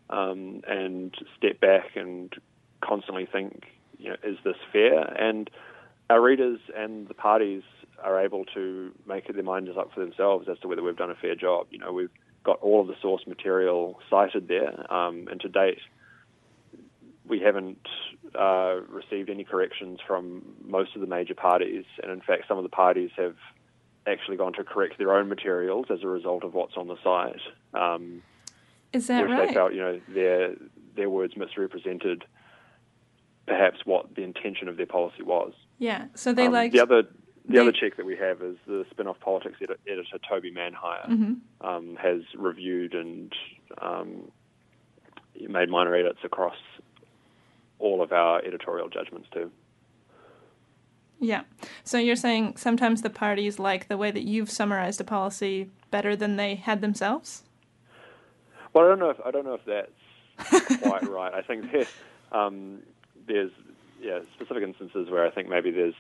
um, 0.09 0.61
and 0.65 1.13
step 1.37 1.59
back 1.59 1.95
and 1.95 2.33
constantly 2.81 3.27
think, 3.29 3.65
you 3.97 4.09
know, 4.09 4.15
is 4.23 4.37
this 4.45 4.55
fair? 4.71 4.99
And 5.01 5.49
our 6.09 6.21
readers 6.21 6.59
and 6.75 7.07
the 7.07 7.13
parties 7.13 7.63
are 8.01 8.23
able 8.23 8.45
to 8.53 8.91
make 9.07 9.31
their 9.33 9.43
minds 9.43 9.71
up 9.77 9.91
for 9.93 9.99
themselves 9.99 10.47
as 10.49 10.59
to 10.59 10.67
whether 10.67 10.83
we've 10.83 10.97
done 10.97 11.11
a 11.11 11.15
fair 11.15 11.35
job. 11.35 11.67
You 11.71 11.79
know, 11.79 11.91
we've 11.91 12.11
got 12.43 12.59
all 12.61 12.81
of 12.81 12.87
the 12.87 12.95
source 13.01 13.25
material 13.27 13.99
cited 14.09 14.47
there, 14.47 14.91
um, 14.93 15.27
and 15.29 15.41
to 15.41 15.49
date, 15.49 15.79
we 17.27 17.39
haven't 17.39 17.87
uh, 18.37 18.81
received 18.87 19.29
any 19.29 19.43
corrections 19.43 19.99
from 20.05 20.43
most 20.63 20.95
of 20.95 21.01
the 21.01 21.07
major 21.07 21.35
parties, 21.35 21.85
and 22.01 22.11
in 22.11 22.21
fact, 22.21 22.43
some 22.47 22.57
of 22.57 22.63
the 22.63 22.69
parties 22.69 23.11
have 23.17 23.35
actually 24.07 24.37
gone 24.37 24.53
to 24.53 24.63
correct 24.63 24.97
their 24.97 25.13
own 25.13 25.27
materials 25.27 25.87
as 25.89 26.03
a 26.03 26.07
result 26.07 26.43
of 26.43 26.53
what's 26.53 26.77
on 26.77 26.87
the 26.87 26.97
site. 27.03 27.41
Um, 27.73 28.21
Is 28.93 29.07
that 29.07 29.23
which 29.23 29.31
right? 29.31 29.47
They 29.47 29.53
felt, 29.53 29.73
you 29.73 29.81
know, 29.81 30.01
their 30.09 30.55
their 30.95 31.09
words 31.09 31.35
misrepresented 31.35 32.25
perhaps 33.47 33.79
what 33.85 34.15
the 34.15 34.23
intention 34.23 34.67
of 34.69 34.77
their 34.77 34.85
policy 34.85 35.23
was. 35.23 35.53
Yeah. 35.79 36.05
So 36.15 36.33
they 36.33 36.47
um, 36.47 36.53
like 36.53 36.71
the 36.71 36.81
other. 36.81 37.03
The 37.47 37.53
they, 37.53 37.59
other 37.59 37.71
check 37.71 37.97
that 37.97 38.07
we 38.07 38.17
have 38.17 38.41
is 38.41 38.57
the 38.65 38.87
spin-off 38.89 39.19
politics 39.19 39.57
edit, 39.61 39.79
editor 39.87 40.17
Toby 40.27 40.51
Manhire 40.51 41.07
mm-hmm. 41.07 41.67
um, 41.67 41.95
has 42.01 42.21
reviewed 42.35 42.95
and 42.95 43.31
um, 43.79 44.31
made 45.39 45.69
minor 45.69 45.93
edits 45.93 46.17
across 46.23 46.55
all 47.79 48.01
of 48.01 48.11
our 48.11 48.43
editorial 48.43 48.89
judgments 48.89 49.27
too. 49.33 49.51
Yeah. 51.19 51.43
So 51.83 51.97
you're 51.97 52.15
saying 52.15 52.57
sometimes 52.57 53.01
the 53.01 53.09
parties 53.09 53.57
like 53.59 53.87
the 53.87 53.97
way 53.97 54.11
that 54.11 54.23
you've 54.23 54.51
summarized 54.51 54.99
a 55.01 55.03
policy 55.03 55.69
better 55.91 56.15
than 56.15 56.35
they 56.35 56.55
had 56.55 56.81
themselves? 56.81 57.43
Well, 58.73 58.85
I 58.85 58.89
don't 58.89 58.99
know 58.99 59.09
if 59.09 59.17
I 59.25 59.31
don't 59.31 59.45
know 59.45 59.57
if 59.61 59.65
that's 59.65 60.81
quite 60.81 61.07
right. 61.07 61.33
I 61.33 61.41
think 61.41 61.71
there, 61.71 61.85
um, 62.31 62.79
there's 63.27 63.51
yeah 64.01 64.19
specific 64.35 64.63
instances 64.63 65.09
where 65.09 65.25
I 65.25 65.31
think 65.31 65.47
maybe 65.47 65.71
there's 65.71 65.95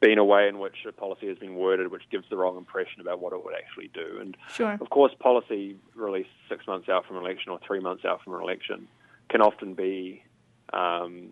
been 0.00 0.18
a 0.18 0.24
way 0.24 0.48
in 0.48 0.58
which 0.60 0.76
a 0.88 0.92
policy 0.92 1.26
has 1.28 1.36
been 1.36 1.54
worded 1.54 1.90
which 1.90 2.08
gives 2.10 2.24
the 2.30 2.36
wrong 2.36 2.56
impression 2.56 3.00
about 3.00 3.20
what 3.20 3.32
it 3.32 3.44
would 3.44 3.54
actually 3.54 3.90
do. 3.92 4.18
And 4.20 4.36
Sure. 4.54 4.78
of 4.80 4.88
course, 4.90 5.12
policy 5.18 5.76
released 5.94 6.30
six 6.48 6.66
months 6.66 6.88
out 6.88 7.06
from 7.06 7.16
an 7.16 7.24
election 7.24 7.50
or 7.50 7.58
three 7.66 7.80
months 7.80 8.04
out 8.04 8.22
from 8.22 8.34
an 8.34 8.40
election 8.40 8.88
can 9.28 9.40
often 9.40 9.74
be 9.74 10.22
um, 10.72 11.28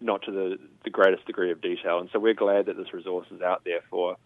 not 0.00 0.22
to 0.22 0.30
the, 0.30 0.58
the 0.84 0.90
greatest 0.90 1.26
degree 1.26 1.50
of 1.50 1.60
detail. 1.60 1.98
And 1.98 2.08
so 2.12 2.18
we're 2.18 2.34
glad 2.34 2.66
that 2.66 2.76
this 2.76 2.92
resource 2.92 3.26
is 3.30 3.42
out 3.42 3.62
there 3.64 3.80
for 3.90 4.16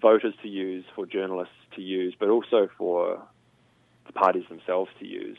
voters 0.00 0.34
to 0.42 0.48
use, 0.48 0.84
for 0.94 1.06
journalists 1.06 1.54
to 1.76 1.82
use, 1.82 2.14
but 2.18 2.28
also 2.28 2.68
for 2.76 3.22
the 4.06 4.12
parties 4.12 4.44
themselves 4.48 4.90
to 4.98 5.06
use 5.06 5.38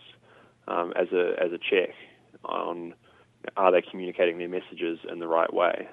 um, 0.67 0.93
as 0.95 1.11
a 1.11 1.35
as 1.43 1.51
a 1.51 1.57
check 1.57 1.93
on 2.45 2.93
are 3.57 3.71
they 3.71 3.81
communicating 3.81 4.37
their 4.37 4.47
messages 4.47 4.99
in 5.11 5.19
the 5.19 5.27
right 5.27 5.53
way. 5.53 5.87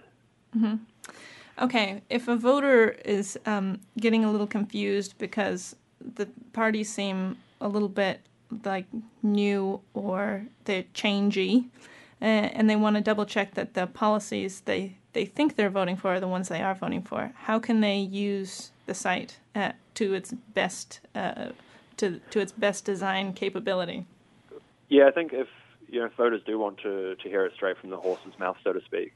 Okay, 1.60 2.00
if 2.08 2.28
a 2.28 2.36
voter 2.36 2.90
is 3.04 3.38
um, 3.44 3.80
getting 3.98 4.24
a 4.24 4.30
little 4.30 4.46
confused 4.46 5.18
because 5.18 5.74
the 6.14 6.26
parties 6.52 6.92
seem 6.92 7.36
a 7.60 7.68
little 7.68 7.88
bit 7.88 8.20
like 8.64 8.86
new 9.22 9.80
or 9.94 10.46
they're 10.64 10.84
changey, 10.94 11.66
uh, 12.22 12.24
and 12.24 12.68
they 12.68 12.76
want 12.76 12.96
to 12.96 13.02
double 13.02 13.24
check 13.24 13.54
that 13.54 13.74
the 13.74 13.86
policies 13.86 14.62
they, 14.62 14.96
they 15.12 15.24
think 15.24 15.56
they're 15.56 15.70
voting 15.70 15.96
for 15.96 16.14
are 16.14 16.20
the 16.20 16.28
ones 16.28 16.48
they 16.48 16.62
are 16.62 16.74
voting 16.74 17.02
for, 17.02 17.32
how 17.34 17.58
can 17.58 17.80
they 17.80 17.98
use 17.98 18.70
the 18.86 18.94
site 18.94 19.38
uh, 19.54 19.72
to 19.94 20.14
its 20.14 20.32
best 20.32 21.00
uh, 21.14 21.50
to 21.96 22.20
to 22.30 22.40
its 22.40 22.52
best 22.52 22.84
design 22.84 23.32
capability? 23.32 24.06
Yeah, 24.88 25.06
I 25.06 25.12
think 25.12 25.32
if 25.32 25.48
you 25.88 26.00
know 26.00 26.10
voters 26.16 26.42
do 26.44 26.58
want 26.58 26.78
to, 26.78 27.14
to 27.14 27.28
hear 27.28 27.44
it 27.46 27.52
straight 27.54 27.78
from 27.78 27.90
the 27.90 27.96
horse's 27.96 28.38
mouth, 28.38 28.56
so 28.64 28.72
to 28.72 28.80
speak, 28.84 29.12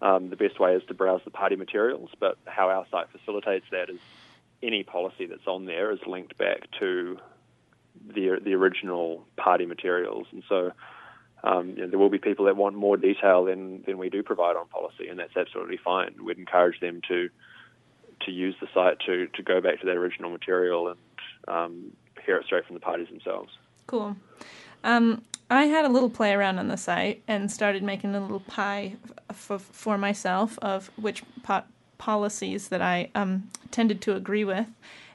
um, 0.00 0.30
the 0.30 0.36
best 0.36 0.58
way 0.58 0.74
is 0.74 0.82
to 0.88 0.94
browse 0.94 1.20
the 1.24 1.30
party 1.30 1.56
materials. 1.56 2.10
But 2.18 2.38
how 2.46 2.70
our 2.70 2.86
site 2.90 3.08
facilitates 3.10 3.66
that 3.70 3.90
is 3.90 4.00
any 4.62 4.82
policy 4.82 5.26
that's 5.26 5.46
on 5.46 5.66
there 5.66 5.90
is 5.90 6.00
linked 6.06 6.36
back 6.38 6.70
to 6.78 7.18
the 8.06 8.38
the 8.42 8.54
original 8.54 9.24
party 9.36 9.66
materials, 9.66 10.26
and 10.32 10.42
so 10.48 10.72
um, 11.42 11.70
you 11.70 11.76
know, 11.76 11.86
there 11.86 11.98
will 11.98 12.10
be 12.10 12.18
people 12.18 12.44
that 12.46 12.56
want 12.56 12.76
more 12.76 12.96
detail 12.96 13.44
than 13.44 13.82
than 13.86 13.98
we 13.98 14.10
do 14.10 14.22
provide 14.22 14.56
on 14.56 14.66
policy, 14.68 15.08
and 15.08 15.18
that's 15.18 15.36
absolutely 15.36 15.78
fine. 15.82 16.14
We'd 16.22 16.38
encourage 16.38 16.80
them 16.80 17.00
to 17.08 17.28
to 18.26 18.30
use 18.30 18.54
the 18.60 18.68
site 18.74 18.98
to 19.06 19.26
to 19.28 19.42
go 19.42 19.60
back 19.60 19.80
to 19.80 19.86
that 19.86 19.96
original 19.96 20.30
material 20.30 20.88
and 20.88 20.98
um, 21.48 21.92
hear 22.24 22.36
it 22.36 22.46
straight 22.46 22.66
from 22.66 22.74
the 22.74 22.80
parties 22.80 23.08
themselves. 23.08 23.50
Cool. 23.86 24.16
Um, 24.84 25.22
I 25.50 25.64
had 25.64 25.84
a 25.84 25.88
little 25.88 26.10
play 26.10 26.32
around 26.32 26.58
on 26.58 26.68
the 26.68 26.76
site 26.76 27.22
and 27.26 27.50
started 27.50 27.82
making 27.82 28.14
a 28.14 28.20
little 28.20 28.40
pie 28.40 28.94
f- 29.28 29.50
f- 29.50 29.68
for 29.72 29.98
myself 29.98 30.58
of 30.62 30.90
which 30.96 31.24
po- 31.42 31.64
policies 31.98 32.68
that 32.68 32.80
I 32.80 33.10
um, 33.14 33.50
tended 33.70 34.00
to 34.02 34.14
agree 34.14 34.44
with. 34.44 34.66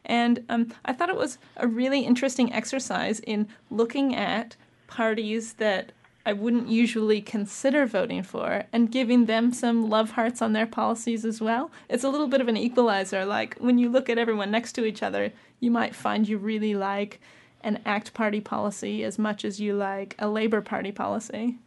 And 0.06 0.44
um, 0.50 0.74
I 0.86 0.94
thought 0.94 1.10
it 1.10 1.18
was 1.18 1.38
a 1.58 1.68
really 1.68 2.02
interesting 2.02 2.54
exercise 2.54 3.20
in 3.22 3.48
looking 3.70 4.16
at 4.16 4.56
parties 4.88 5.54
that 5.54 5.92
I 6.26 6.34
wouldn't 6.34 6.70
usually 6.70 7.22
consider 7.22 7.86
voting 7.86 8.24
for 8.24 8.64
and 8.74 8.92
giving 8.92 9.26
them 9.26 9.54
some 9.54 9.90
love 9.90 10.12
hearts 10.12 10.42
on 10.42 10.54
their 10.54 10.66
policies 10.66 11.24
as 11.24 11.40
well. 11.40 11.72
It's 11.88 12.04
a 12.04 12.10
little 12.10 12.28
bit 12.28 12.42
of 12.42 12.48
an 12.48 12.58
equalizer. 12.58 13.26
Like 13.26 13.56
when 13.60 13.78
you 13.78 13.90
look 13.90 14.10
at 14.10 14.18
everyone 14.18 14.50
next 14.50 14.74
to 14.74 14.86
each 14.86 15.04
other, 15.04 15.32
you 15.60 15.70
might 15.70 15.96
find 15.96 16.28
you 16.28 16.40
really 16.40 16.74
like 16.74 17.22
an 17.62 17.80
ACT 17.86 18.14
Party 18.14 18.42
policy 18.42 19.04
as 19.04 19.20
much 19.20 19.46
as 19.46 19.60
you 19.60 19.76
like 19.76 20.16
a 20.18 20.28
Labour 20.28 20.62
Party 20.62 20.92
policy. 20.92 21.58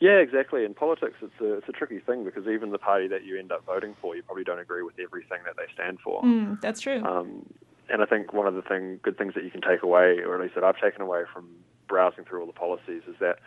Yeah, 0.00 0.18
exactly. 0.18 0.64
In 0.64 0.74
politics, 0.74 1.16
it's 1.20 1.40
a 1.40 1.54
it's 1.54 1.68
a 1.68 1.72
tricky 1.72 1.98
thing 1.98 2.24
because 2.24 2.46
even 2.46 2.70
the 2.70 2.78
party 2.78 3.08
that 3.08 3.24
you 3.24 3.38
end 3.38 3.50
up 3.50 3.64
voting 3.66 3.96
for, 4.00 4.14
you 4.14 4.22
probably 4.22 4.44
don't 4.44 4.60
agree 4.60 4.82
with 4.82 4.94
everything 5.00 5.38
that 5.44 5.56
they 5.56 5.72
stand 5.74 5.98
for. 6.00 6.22
Mm, 6.22 6.60
that's 6.60 6.80
true. 6.80 7.02
Um, 7.04 7.46
and 7.88 8.02
I 8.02 8.06
think 8.06 8.32
one 8.32 8.46
of 8.46 8.54
the 8.54 8.62
thing, 8.62 9.00
good 9.02 9.18
things 9.18 9.34
that 9.34 9.44
you 9.44 9.50
can 9.50 9.60
take 9.60 9.82
away, 9.82 10.18
or 10.20 10.34
at 10.34 10.40
least 10.40 10.54
that 10.54 10.62
I've 10.62 10.80
taken 10.80 11.00
away 11.00 11.22
from 11.32 11.48
browsing 11.88 12.24
through 12.24 12.40
all 12.40 12.46
the 12.46 12.52
policies, 12.52 13.02
is 13.08 13.16
that 13.20 13.38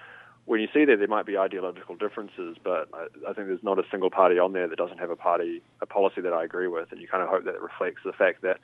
when 0.45 0.59
you 0.59 0.67
see 0.73 0.83
that 0.85 0.97
there 0.97 1.07
might 1.07 1.25
be 1.25 1.37
ideological 1.37 1.95
differences, 1.95 2.57
but 2.63 2.89
I, 2.93 3.05
I 3.29 3.33
think 3.33 3.47
there's 3.47 3.63
not 3.63 3.79
a 3.79 3.83
single 3.91 4.09
party 4.09 4.39
on 4.39 4.53
there 4.53 4.67
that 4.67 4.77
doesn't 4.77 4.97
have 4.97 5.11
a 5.11 5.15
party, 5.15 5.61
a 5.81 5.85
policy 5.85 6.21
that 6.21 6.33
I 6.33 6.43
agree 6.43 6.67
with, 6.67 6.91
and 6.91 6.99
you 6.99 7.07
kind 7.07 7.23
of 7.23 7.29
hope 7.29 7.45
that 7.45 7.55
it 7.55 7.61
reflects 7.61 8.01
the 8.03 8.13
fact 8.13 8.41
that 8.41 8.59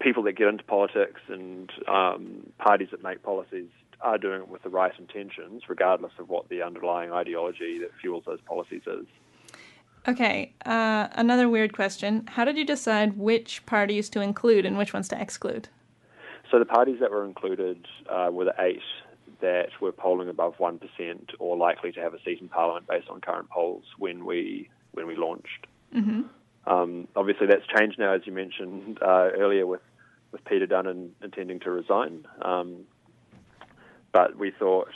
people 0.00 0.22
that 0.24 0.32
get 0.32 0.48
into 0.48 0.64
politics 0.64 1.20
and 1.28 1.70
um, 1.86 2.50
parties 2.58 2.88
that 2.90 3.02
make 3.02 3.22
policies 3.22 3.68
are 4.00 4.18
doing 4.18 4.42
it 4.42 4.48
with 4.48 4.62
the 4.62 4.68
right 4.68 4.92
intentions, 4.98 5.62
regardless 5.68 6.12
of 6.18 6.28
what 6.28 6.48
the 6.48 6.62
underlying 6.62 7.12
ideology 7.12 7.78
that 7.80 7.90
fuels 8.00 8.24
those 8.26 8.40
policies 8.46 8.82
is. 8.86 9.06
Okay, 10.08 10.52
uh, 10.64 11.08
another 11.12 11.48
weird 11.48 11.72
question. 11.72 12.26
How 12.28 12.44
did 12.44 12.56
you 12.56 12.64
decide 12.64 13.18
which 13.18 13.64
parties 13.66 14.08
to 14.10 14.20
include 14.20 14.64
and 14.64 14.78
which 14.78 14.92
ones 14.92 15.08
to 15.08 15.20
exclude? 15.20 15.68
So 16.50 16.60
the 16.60 16.64
parties 16.64 16.98
that 17.00 17.10
were 17.10 17.24
included 17.24 17.88
uh, 18.08 18.28
were 18.30 18.44
the 18.44 18.54
eight 18.60 18.82
that 19.40 19.68
were 19.80 19.92
polling 19.92 20.28
above 20.28 20.54
one 20.58 20.78
percent 20.78 21.32
or 21.38 21.56
likely 21.56 21.92
to 21.92 22.00
have 22.00 22.14
a 22.14 22.22
seat 22.22 22.40
in 22.40 22.48
parliament 22.48 22.86
based 22.86 23.08
on 23.08 23.20
current 23.20 23.50
polls 23.50 23.84
when 23.98 24.24
we 24.24 24.70
when 24.92 25.06
we 25.06 25.16
launched. 25.16 25.66
Mm-hmm. 25.94 26.22
Um, 26.72 27.08
obviously, 27.16 27.46
that's 27.48 27.66
changed 27.76 27.98
now, 27.98 28.14
as 28.14 28.22
you 28.24 28.32
mentioned 28.32 28.98
uh, 29.02 29.30
earlier, 29.36 29.66
with 29.66 29.82
with 30.30 30.44
Peter 30.44 30.66
Dunne 30.66 31.12
intending 31.22 31.60
to 31.60 31.70
resign. 31.70 32.26
Um, 32.42 32.84
but 34.16 34.38
we 34.38 34.50
thought 34.50 34.88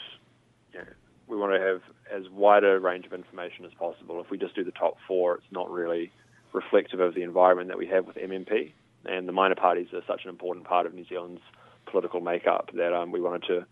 you 0.72 0.78
know, 0.78 0.86
we 1.28 1.36
want 1.36 1.52
to 1.52 1.60
have 1.60 1.82
as 2.10 2.30
wide 2.30 2.64
a 2.64 2.80
range 2.80 3.04
of 3.04 3.12
information 3.12 3.66
as 3.66 3.72
possible. 3.74 4.18
If 4.18 4.30
we 4.30 4.38
just 4.38 4.54
do 4.54 4.64
the 4.64 4.70
top 4.70 4.96
four, 5.06 5.34
it's 5.34 5.52
not 5.52 5.70
really 5.70 6.10
reflective 6.54 7.00
of 7.00 7.14
the 7.14 7.22
environment 7.22 7.68
that 7.68 7.76
we 7.76 7.86
have 7.88 8.06
with 8.06 8.16
MMP. 8.16 8.72
And 9.04 9.28
the 9.28 9.32
minor 9.32 9.56
parties 9.56 9.88
are 9.92 10.00
such 10.06 10.24
an 10.24 10.30
important 10.30 10.64
part 10.64 10.86
of 10.86 10.94
New 10.94 11.04
Zealand's 11.04 11.42
political 11.84 12.22
makeup 12.22 12.70
that 12.72 12.94
um, 12.94 13.12
we 13.12 13.20
wanted 13.20 13.42
to 13.48 13.66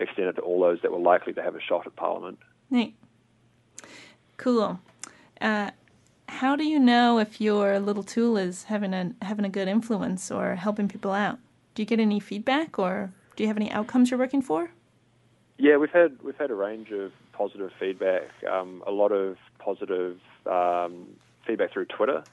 extend 0.00 0.28
it 0.28 0.34
to 0.34 0.42
all 0.42 0.60
those 0.60 0.82
that 0.82 0.92
were 0.92 0.98
likely 0.98 1.32
to 1.32 1.42
have 1.42 1.56
a 1.56 1.62
shot 1.62 1.86
at 1.86 1.96
Parliament. 1.96 2.38
Neat. 2.68 2.94
Cool. 4.36 4.80
Uh, 5.40 5.70
how 6.28 6.56
do 6.56 6.64
you 6.64 6.78
know 6.78 7.18
if 7.18 7.40
your 7.40 7.80
little 7.80 8.02
tool 8.02 8.36
is 8.36 8.64
having 8.64 8.92
a 8.92 9.12
having 9.22 9.46
a 9.46 9.48
good 9.48 9.66
influence 9.66 10.30
or 10.30 10.56
helping 10.56 10.88
people 10.88 11.12
out? 11.12 11.38
Do 11.74 11.80
you 11.80 11.86
get 11.86 12.00
any 12.00 12.20
feedback 12.20 12.78
or 12.78 13.12
do 13.34 13.42
you 13.42 13.48
have 13.48 13.56
any 13.56 13.70
outcomes 13.70 14.10
you're 14.10 14.20
working 14.20 14.42
for? 14.42 14.72
Yeah, 15.60 15.76
we've 15.76 15.90
had 15.90 16.16
we've 16.22 16.38
had 16.38 16.50
a 16.50 16.54
range 16.54 16.90
of 16.90 17.12
positive 17.34 17.70
feedback. 17.78 18.30
Um, 18.50 18.82
a 18.86 18.90
lot 18.90 19.12
of 19.12 19.36
positive 19.58 20.18
um, 20.50 21.08
feedback 21.46 21.70
through 21.70 21.84
Twitter. 21.84 22.24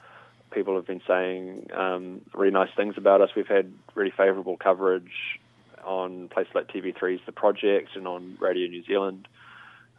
People 0.50 0.76
have 0.76 0.86
been 0.86 1.02
saying 1.06 1.66
um, 1.74 2.22
really 2.32 2.50
nice 2.50 2.70
things 2.74 2.94
about 2.96 3.20
us. 3.20 3.28
We've 3.36 3.46
had 3.46 3.70
really 3.94 4.12
favourable 4.16 4.56
coverage 4.56 5.38
on 5.84 6.28
places 6.28 6.54
like 6.54 6.68
TV3's 6.68 7.20
The 7.26 7.32
Project 7.32 7.96
and 7.96 8.08
on 8.08 8.38
Radio 8.40 8.66
New 8.66 8.82
Zealand. 8.84 9.28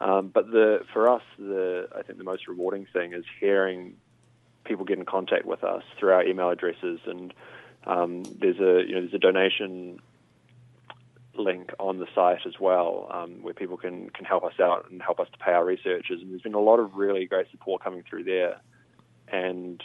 Um, 0.02 0.30
but 0.34 0.50
the 0.50 0.80
for 0.92 1.08
us, 1.08 1.22
the 1.38 1.88
I 1.96 2.02
think 2.02 2.18
the 2.18 2.24
most 2.24 2.48
rewarding 2.48 2.88
thing 2.92 3.14
is 3.14 3.26
hearing 3.40 3.94
people 4.64 4.86
get 4.86 4.98
in 4.98 5.06
contact 5.06 5.46
with 5.46 5.64
us 5.64 5.84
through 6.00 6.14
our 6.14 6.26
email 6.26 6.50
addresses, 6.50 7.00
and 7.06 7.32
um, 7.86 8.24
there's 8.24 8.60
a 8.60 8.88
you 8.88 8.96
know 8.96 9.02
there's 9.02 9.14
a 9.14 9.20
donation 9.20 10.00
link 11.40 11.72
on 11.80 11.98
the 11.98 12.08
site 12.14 12.46
as 12.46 12.60
well, 12.60 13.08
um, 13.12 13.42
where 13.42 13.54
people 13.54 13.78
can 13.78 14.10
can 14.12 14.26
help 14.26 14.44
us 14.44 14.60
out 14.60 14.90
and 14.90 15.02
help 15.02 15.20
us 15.20 15.28
to 15.32 15.38
pay 15.38 15.52
our 15.52 15.66
researchers. 15.66 16.22
And 16.22 16.32
there's 16.32 16.42
been 16.42 16.54
a 16.54 16.60
lot 16.60 16.80
of 16.80 16.96
really 16.96 17.26
great 17.26 17.50
support 17.52 17.84
coming 17.84 18.04
through 18.08 18.26
there, 18.26 18.62
and 19.28 19.82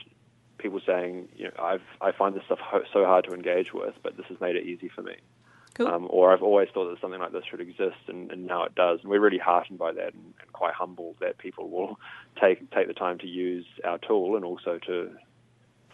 people 0.58 0.80
saying, 0.86 1.28
you 1.36 1.44
know, 1.44 1.52
I've 1.58 1.82
I 2.00 2.12
find 2.12 2.34
this 2.34 2.44
stuff 2.44 2.58
ho- 2.60 2.84
so 2.92 3.04
hard 3.04 3.24
to 3.24 3.32
engage 3.32 3.72
with, 3.72 3.94
but 4.02 4.16
this 4.16 4.26
has 4.26 4.40
made 4.40 4.56
it 4.56 4.66
easy 4.66 4.88
for 4.88 5.02
me. 5.02 5.16
Cool. 5.74 5.88
Um, 5.88 6.06
or 6.08 6.32
I've 6.32 6.42
always 6.42 6.68
thought 6.72 6.88
that 6.90 7.00
something 7.00 7.18
like 7.18 7.32
this 7.32 7.44
should 7.50 7.60
exist, 7.60 7.96
and, 8.06 8.30
and 8.30 8.46
now 8.46 8.62
it 8.62 8.76
does. 8.76 9.00
And 9.00 9.10
we're 9.10 9.20
really 9.20 9.38
heartened 9.38 9.78
by 9.78 9.92
that, 9.92 10.14
and, 10.14 10.34
and 10.40 10.52
quite 10.52 10.72
humbled 10.72 11.16
that 11.20 11.38
people 11.38 11.68
will 11.68 11.98
take 12.40 12.70
take 12.70 12.86
the 12.86 12.94
time 12.94 13.18
to 13.18 13.26
use 13.26 13.66
our 13.82 13.98
tool, 13.98 14.36
and 14.36 14.44
also 14.44 14.78
to 14.86 15.10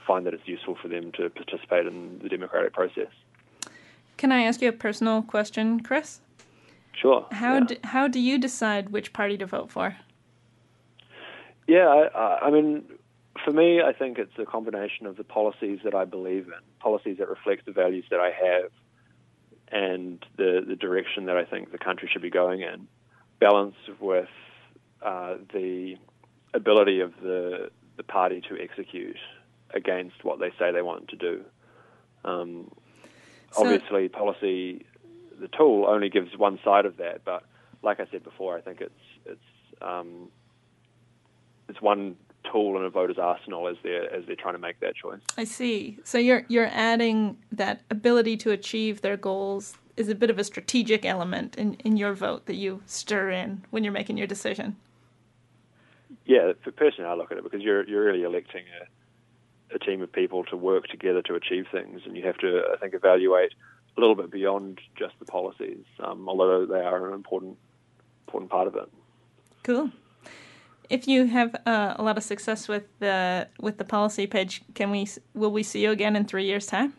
find 0.06 0.26
that 0.26 0.34
it's 0.34 0.46
useful 0.46 0.76
for 0.80 0.88
them 0.88 1.12
to 1.12 1.30
participate 1.30 1.86
in 1.86 2.18
the 2.22 2.28
democratic 2.28 2.72
process. 2.72 3.12
Can 4.20 4.32
I 4.32 4.42
ask 4.42 4.60
you 4.60 4.68
a 4.68 4.72
personal 4.72 5.22
question, 5.22 5.80
Chris? 5.80 6.20
Sure. 6.92 7.26
How 7.32 7.54
yeah. 7.54 7.64
d- 7.64 7.78
how 7.84 8.06
do 8.06 8.20
you 8.20 8.36
decide 8.36 8.90
which 8.90 9.14
party 9.14 9.38
to 9.38 9.46
vote 9.46 9.70
for? 9.70 9.96
Yeah, 11.66 11.88
I, 12.14 12.40
I 12.42 12.50
mean, 12.50 12.84
for 13.42 13.50
me, 13.50 13.80
I 13.80 13.94
think 13.94 14.18
it's 14.18 14.38
a 14.38 14.44
combination 14.44 15.06
of 15.06 15.16
the 15.16 15.24
policies 15.24 15.78
that 15.84 15.94
I 15.94 16.04
believe 16.04 16.48
in, 16.48 16.62
policies 16.80 17.16
that 17.16 17.30
reflect 17.30 17.64
the 17.64 17.72
values 17.72 18.04
that 18.10 18.20
I 18.20 18.30
have, 18.30 18.70
and 19.72 20.22
the, 20.36 20.66
the 20.68 20.76
direction 20.76 21.24
that 21.24 21.38
I 21.38 21.46
think 21.46 21.72
the 21.72 21.78
country 21.78 22.06
should 22.12 22.20
be 22.20 22.28
going 22.28 22.60
in, 22.60 22.88
balanced 23.38 23.88
with 24.00 24.28
uh, 25.00 25.36
the 25.54 25.94
ability 26.52 27.00
of 27.00 27.14
the 27.22 27.70
the 27.96 28.02
party 28.02 28.42
to 28.50 28.62
execute 28.62 29.16
against 29.72 30.24
what 30.24 30.40
they 30.40 30.50
say 30.58 30.72
they 30.72 30.82
want 30.82 31.08
to 31.08 31.16
do. 31.16 31.42
Um, 32.22 32.70
So- 33.52 33.64
obviously, 33.64 34.08
policy, 34.08 34.84
the 35.40 35.48
tool 35.48 35.86
only 35.88 36.08
gives 36.08 36.36
one 36.36 36.58
side 36.64 36.86
of 36.86 36.96
that. 36.98 37.24
But 37.24 37.44
like 37.82 38.00
I 38.00 38.06
said 38.10 38.24
before, 38.24 38.56
I 38.56 38.60
think 38.60 38.80
it's 38.80 38.92
it's 39.26 39.82
um, 39.82 40.28
it's 41.68 41.80
one 41.80 42.16
tool 42.50 42.76
in 42.78 42.84
a 42.84 42.90
voter's 42.90 43.18
arsenal 43.18 43.68
as 43.68 43.76
they're 43.82 44.12
as 44.12 44.24
they're 44.26 44.36
trying 44.36 44.54
to 44.54 44.60
make 44.60 44.80
that 44.80 44.94
choice. 44.94 45.20
I 45.36 45.44
see. 45.44 45.98
So 46.04 46.18
you're 46.18 46.44
you're 46.48 46.70
adding 46.72 47.38
that 47.52 47.82
ability 47.90 48.36
to 48.38 48.50
achieve 48.50 49.02
their 49.02 49.16
goals 49.16 49.76
is 49.96 50.08
a 50.08 50.14
bit 50.14 50.30
of 50.30 50.38
a 50.38 50.44
strategic 50.44 51.04
element 51.04 51.56
in, 51.56 51.74
in 51.74 51.96
your 51.96 52.14
vote 52.14 52.46
that 52.46 52.54
you 52.54 52.82
stir 52.86 53.30
in 53.30 53.64
when 53.70 53.84
you're 53.84 53.92
making 53.92 54.16
your 54.16 54.26
decision. 54.26 54.76
Yeah, 56.24 56.52
for 56.62 56.72
personally, 56.72 57.10
I 57.10 57.14
look 57.14 57.30
at 57.30 57.38
it 57.38 57.44
because 57.44 57.60
you're 57.60 57.86
you're 57.88 58.04
really 58.04 58.22
electing 58.22 58.64
a, 58.80 58.86
a 59.74 59.78
team 59.78 60.02
of 60.02 60.12
people 60.12 60.44
to 60.44 60.56
work 60.56 60.88
together 60.88 61.22
to 61.22 61.34
achieve 61.34 61.66
things, 61.70 62.02
and 62.04 62.16
you 62.16 62.24
have 62.24 62.38
to, 62.38 62.62
I 62.72 62.76
think, 62.76 62.94
evaluate 62.94 63.52
a 63.96 64.00
little 64.00 64.14
bit 64.14 64.30
beyond 64.30 64.80
just 64.96 65.14
the 65.18 65.24
policies, 65.24 65.84
um, 66.02 66.28
although 66.28 66.66
they 66.66 66.80
are 66.80 67.08
an 67.08 67.14
important 67.14 67.56
important 68.26 68.50
part 68.50 68.68
of 68.68 68.76
it. 68.76 68.88
Cool. 69.64 69.90
If 70.88 71.06
you 71.06 71.26
have 71.26 71.54
uh, 71.66 71.94
a 71.96 72.02
lot 72.02 72.16
of 72.16 72.24
success 72.24 72.68
with 72.68 72.84
the 72.98 73.48
with 73.60 73.78
the 73.78 73.84
policy 73.84 74.26
page, 74.26 74.62
can 74.74 74.90
we 74.90 75.08
will 75.34 75.52
we 75.52 75.62
see 75.62 75.82
you 75.82 75.90
again 75.90 76.16
in 76.16 76.24
three 76.24 76.44
years' 76.44 76.66
time? 76.66 76.94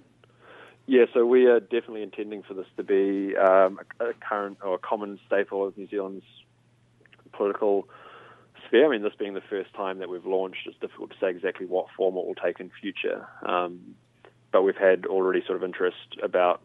Yeah, 0.88 1.06
so 1.13 1.25
we 1.25 1.46
are 1.46 1.60
definitely 1.60 2.04
intending 2.04 2.44
for 2.44 2.54
this 2.54 2.66
to 2.75 2.84
be 2.84 3.36
um, 3.38 3.80
a, 4.00 4.08
a 4.08 4.13
current 4.13 4.58
or 4.63 4.75
a 4.75 4.78
common 4.78 5.20
staple 5.25 5.66
of 5.66 5.78
New 5.78 5.88
Zealand's 5.88 6.25
political 7.32 7.88
sphere. 8.72 8.86
I 8.86 8.90
mean, 8.90 9.04
this 9.04 9.13
being 9.20 9.34
the 9.34 9.42
first 9.42 9.74
time 9.74 10.00
that 10.00 10.10
we've 10.10 10.25
launched, 10.25 10.66
it's 10.66 10.80
difficult 10.80 11.12
to 11.12 11.18
say 11.20 11.30
exactly 11.30 11.66
what 11.66 11.88
form 11.96 12.16
it 12.16 12.25
will 12.25 12.36
take 12.36 12.60
in 12.60 12.72
future. 12.82 13.28
Um, 13.46 13.96
but 14.51 14.63
we've 14.63 14.75
had 14.75 15.06
already 15.06 15.44
sort 15.46 15.58
of 15.58 15.63
interest 15.63 16.18
about 16.24 16.62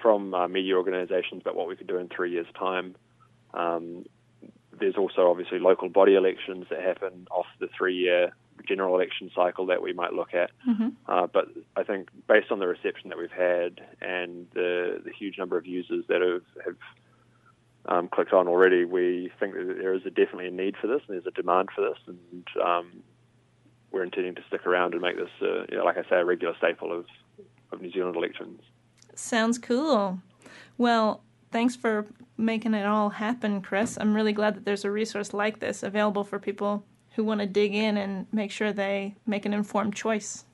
from 0.00 0.32
uh, 0.32 0.48
media 0.48 0.76
organisations 0.76 1.42
about 1.42 1.56
what 1.56 1.68
we 1.68 1.76
could 1.76 1.86
do 1.86 1.98
in 1.98 2.08
three 2.08 2.30
years' 2.30 2.46
time. 2.58 2.94
Um, 3.52 4.04
there's 4.78 4.96
also 4.96 5.28
obviously 5.28 5.58
local 5.58 5.88
body 5.88 6.14
elections 6.14 6.66
that 6.70 6.80
happen 6.80 7.26
off 7.30 7.46
the 7.58 7.68
three-year 7.76 8.32
general 8.66 8.94
election 8.94 9.30
cycle 9.34 9.66
that 9.66 9.82
we 9.82 9.92
might 9.92 10.12
look 10.12 10.34
at. 10.34 10.50
Uh, 11.06 11.26
but 11.26 11.48
I 11.76 11.82
think 11.82 12.08
based 12.28 12.50
on 12.50 12.60
the 12.60 12.66
reception 12.66 13.08
that 13.10 13.18
we've 13.18 13.30
had 13.30 13.80
and 14.00 14.46
the, 14.54 15.00
the 15.04 15.10
huge 15.18 15.36
number 15.38 15.56
of 15.58 15.66
users 15.66 16.04
that 16.08 16.20
have, 16.20 16.42
have 16.64 16.76
um, 17.88 18.08
clicked 18.08 18.32
on 18.32 18.48
already, 18.48 18.84
we 18.84 19.32
think 19.40 19.54
that 19.54 19.76
there 19.78 19.94
is 19.94 20.02
a, 20.06 20.10
definitely 20.10 20.48
a 20.48 20.50
need 20.50 20.76
for 20.80 20.86
this 20.86 21.00
and 21.08 21.14
there's 21.14 21.26
a 21.26 21.30
demand 21.30 21.70
for 21.74 21.80
this. 21.80 21.98
And 22.06 22.46
um, 22.62 23.02
we're 23.90 24.04
intending 24.04 24.34
to 24.34 24.42
stick 24.46 24.66
around 24.66 24.92
and 24.92 25.02
make 25.02 25.16
this, 25.16 25.30
uh, 25.40 25.64
you 25.70 25.78
know, 25.78 25.84
like 25.84 25.96
I 25.96 26.02
say, 26.02 26.16
a 26.16 26.24
regular 26.24 26.54
staple 26.56 26.92
of, 26.92 27.06
of 27.72 27.80
New 27.80 27.90
Zealand 27.90 28.16
elections. 28.16 28.60
Sounds 29.14 29.58
cool. 29.58 30.20
Well, 30.76 31.22
thanks 31.50 31.74
for 31.74 32.06
making 32.36 32.74
it 32.74 32.86
all 32.86 33.08
happen, 33.08 33.62
Chris. 33.62 33.96
I'm 33.98 34.14
really 34.14 34.32
glad 34.32 34.54
that 34.54 34.64
there's 34.64 34.84
a 34.84 34.90
resource 34.90 35.32
like 35.32 35.58
this 35.58 35.82
available 35.82 36.24
for 36.24 36.38
people 36.38 36.84
who 37.14 37.24
want 37.24 37.40
to 37.40 37.46
dig 37.46 37.74
in 37.74 37.96
and 37.96 38.26
make 38.32 38.50
sure 38.50 38.72
they 38.72 39.16
make 39.26 39.46
an 39.46 39.54
informed 39.54 39.94
choice. 39.94 40.44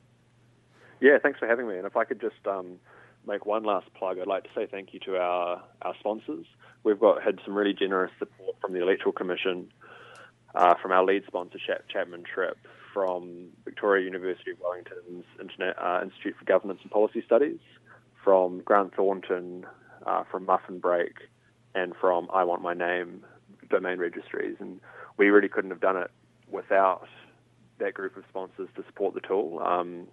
Yeah, 1.01 1.19
thanks 1.23 1.39
for 1.39 1.47
having 1.47 1.69
me. 1.69 1.77
And 1.77 1.87
if 1.87 1.97
I 1.97 2.05
could 2.05 2.21
just 2.21 2.47
um, 2.47 2.79
make 3.27 3.47
one 3.47 3.65
last 3.65 3.93
plug, 3.95 4.19
I'd 4.19 4.27
like 4.27 4.45
to 4.45 4.51
say 4.55 4.67
thank 4.71 4.93
you 4.93 5.01
to 5.01 5.17
our, 5.17 5.63
our 5.83 5.95
sponsors. 6.01 6.47
We've 6.83 6.99
got 6.99 7.23
had 7.23 7.39
some 7.45 7.55
really 7.55 7.73
generous 7.73 8.13
support 8.19 8.57
from 8.61 8.73
the 8.73 8.83
Electoral 8.83 9.13
Commission, 9.13 9.73
uh, 10.55 10.75
from 10.81 10.93
our 10.93 11.05
lead 11.05 11.25
sponsor, 11.27 11.59
Chap- 11.65 11.89
Chapman 11.89 12.25
Tripp, 12.25 12.59
from 12.93 13.49
Victoria 13.65 14.05
University 14.05 14.53
of 14.53 14.59
Wellington's 14.61 15.25
Internet, 15.41 15.77
uh, 15.83 16.01
Institute 16.03 16.37
for 16.39 16.45
Governance 16.45 16.81
and 16.83 16.91
Policy 16.91 17.23
Studies, 17.25 17.59
from 18.23 18.61
Grant 18.61 18.95
Thornton, 18.95 19.67
uh, 20.07 20.25
from 20.31 20.47
Muffin 20.47 20.79
Break, 20.79 21.15
and 21.75 21.95
from 22.01 22.29
I 22.33 22.45
Want 22.45 22.63
My 22.63 22.75
Name 22.75 23.25
domain 23.71 23.99
registries. 23.99 24.57
And 24.61 24.81
we 25.17 25.31
really 25.31 25.49
couldn't 25.49 25.71
have 25.71 25.81
done 25.81 25.97
it 25.97 26.11
without 26.51 27.09
that 27.79 27.95
group 27.95 28.17
of 28.17 28.25
sponsors 28.29 28.69
to 28.77 28.85
support 28.87 29.15
the 29.15 29.21
tool. 29.21 29.61
Um, 29.61 30.07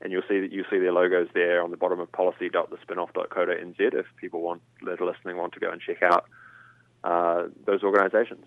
and 0.00 0.12
you'll 0.12 0.22
see 0.28 0.40
that 0.40 0.52
you 0.52 0.64
see 0.70 0.78
their 0.78 0.92
logos 0.92 1.28
there 1.34 1.62
on 1.62 1.70
the 1.70 1.76
bottom 1.76 2.00
of 2.00 2.10
policy.thespinoff.co.nz 2.12 3.76
if 3.78 4.06
people 4.16 4.42
want 4.42 4.62
that 4.82 5.00
are 5.00 5.06
listening 5.06 5.36
want 5.36 5.52
to 5.54 5.60
go 5.60 5.70
and 5.70 5.80
check 5.80 6.02
out 6.02 6.26
uh, 7.04 7.44
those 7.64 7.82
organisations. 7.82 8.46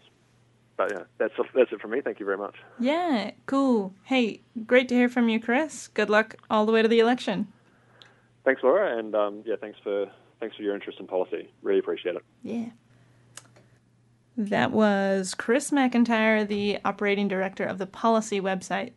But 0.77 0.91
yeah, 0.93 1.03
that's 1.17 1.33
that's 1.53 1.71
it 1.71 1.81
from 1.81 1.91
me. 1.91 2.01
Thank 2.01 2.19
you 2.19 2.25
very 2.25 2.37
much. 2.37 2.55
Yeah, 2.79 3.31
cool. 3.47 3.93
Hey, 4.03 4.41
great 4.65 4.87
to 4.89 4.95
hear 4.95 5.09
from 5.09 5.27
you, 5.27 5.39
Chris. 5.39 5.89
Good 5.89 6.09
luck 6.09 6.35
all 6.49 6.65
the 6.65 6.71
way 6.71 6.81
to 6.81 6.87
the 6.87 6.99
election. 6.99 7.49
Thanks, 8.45 8.63
Laura, 8.63 8.97
and 8.97 9.13
um, 9.13 9.43
yeah, 9.45 9.55
thanks 9.59 9.77
for 9.83 10.05
thanks 10.39 10.55
for 10.55 10.63
your 10.63 10.73
interest 10.73 10.99
in 10.99 11.07
policy. 11.07 11.49
Really 11.61 11.79
appreciate 11.79 12.15
it. 12.15 12.23
Yeah. 12.43 12.69
That 14.37 14.71
was 14.71 15.35
Chris 15.35 15.69
McIntyre, 15.69 16.47
the 16.47 16.79
operating 16.85 17.27
director 17.27 17.65
of 17.65 17.77
the 17.77 17.85
policy 17.85 18.39
website, 18.39 18.93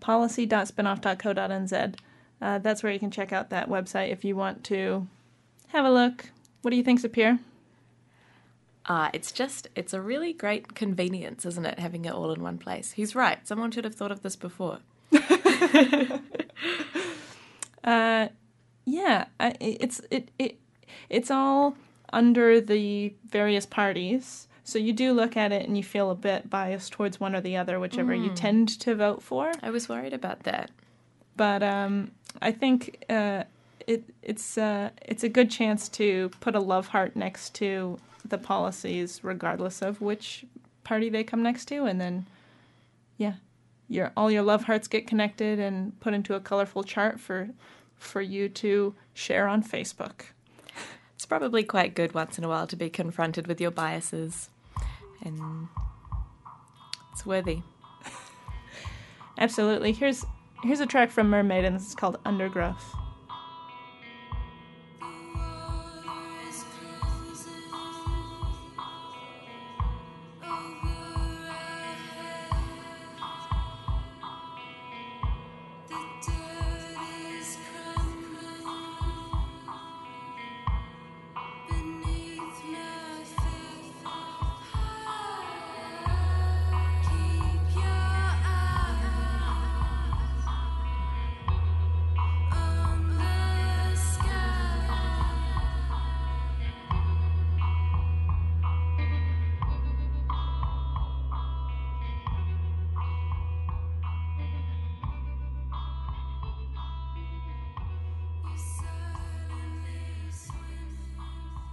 policy.spinoff.co.nz. 0.00 1.94
Uh, 2.42 2.58
that's 2.58 2.82
where 2.82 2.92
you 2.92 2.98
can 2.98 3.10
check 3.10 3.32
out 3.32 3.50
that 3.50 3.68
website 3.68 4.10
if 4.10 4.24
you 4.24 4.34
want 4.34 4.64
to 4.64 5.06
have 5.68 5.84
a 5.84 5.90
look. 5.90 6.30
What 6.62 6.70
do 6.70 6.76
you 6.76 6.82
think, 6.82 7.00
Sapir? 7.00 7.38
Uh, 8.86 9.10
it's 9.12 9.30
just, 9.30 9.68
it's 9.76 9.92
a 9.92 10.00
really 10.00 10.32
great 10.32 10.74
convenience, 10.74 11.44
isn't 11.44 11.66
it, 11.66 11.78
having 11.78 12.04
it 12.06 12.12
all 12.12 12.32
in 12.32 12.42
one 12.42 12.58
place? 12.58 12.92
He's 12.92 13.14
right. 13.14 13.46
Someone 13.46 13.70
should 13.70 13.84
have 13.84 13.94
thought 13.94 14.10
of 14.10 14.22
this 14.22 14.36
before. 14.36 14.78
Uh, 17.82 18.28
yeah, 18.84 19.26
I, 19.38 19.54
it's 19.60 20.00
it, 20.10 20.30
it 20.38 20.58
it's 21.08 21.30
all 21.30 21.76
under 22.12 22.60
the 22.60 23.14
various 23.28 23.66
parties. 23.66 24.48
So 24.70 24.78
you 24.78 24.92
do 24.92 25.12
look 25.12 25.36
at 25.36 25.50
it 25.50 25.66
and 25.66 25.76
you 25.76 25.82
feel 25.82 26.12
a 26.12 26.14
bit 26.14 26.48
biased 26.48 26.92
towards 26.92 27.18
one 27.18 27.34
or 27.34 27.40
the 27.40 27.56
other, 27.56 27.80
whichever 27.80 28.14
you 28.14 28.30
tend 28.30 28.68
to 28.78 28.94
vote 28.94 29.20
for. 29.20 29.50
I 29.64 29.70
was 29.70 29.88
worried 29.88 30.12
about 30.12 30.44
that. 30.44 30.70
But 31.36 31.64
um, 31.64 32.12
I 32.40 32.52
think 32.52 33.04
uh, 33.10 33.42
it 33.88 34.04
it's 34.22 34.56
uh, 34.56 34.90
it's 35.02 35.24
a 35.24 35.28
good 35.28 35.50
chance 35.50 35.88
to 35.88 36.30
put 36.38 36.54
a 36.54 36.60
love 36.60 36.86
heart 36.86 37.16
next 37.16 37.52
to 37.56 37.98
the 38.24 38.38
policies, 38.38 39.24
regardless 39.24 39.82
of 39.82 40.00
which 40.00 40.46
party 40.84 41.08
they 41.08 41.24
come 41.24 41.42
next 41.42 41.64
to, 41.64 41.86
and 41.86 42.00
then 42.00 42.26
yeah, 43.16 43.34
your 43.88 44.12
all 44.16 44.30
your 44.30 44.44
love 44.44 44.62
hearts 44.62 44.86
get 44.86 45.04
connected 45.04 45.58
and 45.58 45.98
put 45.98 46.14
into 46.14 46.34
a 46.34 46.40
colorful 46.40 46.84
chart 46.84 47.18
for 47.18 47.48
for 47.96 48.20
you 48.20 48.48
to 48.48 48.94
share 49.14 49.48
on 49.48 49.64
Facebook. 49.64 50.26
It's 51.16 51.26
probably 51.26 51.64
quite 51.64 51.96
good 51.96 52.14
once 52.14 52.38
in 52.38 52.44
a 52.44 52.48
while 52.48 52.68
to 52.68 52.76
be 52.76 52.88
confronted 52.88 53.48
with 53.48 53.60
your 53.60 53.72
biases. 53.72 54.48
And 55.22 55.68
it's 57.12 57.26
worthy. 57.26 57.62
Absolutely. 59.38 59.92
Here's 59.92 60.24
here's 60.62 60.80
a 60.80 60.86
track 60.86 61.10
from 61.10 61.30
Mermaid, 61.30 61.64
This 61.74 61.88
is 61.88 61.94
called 61.94 62.18
Undergrowth. 62.24 62.94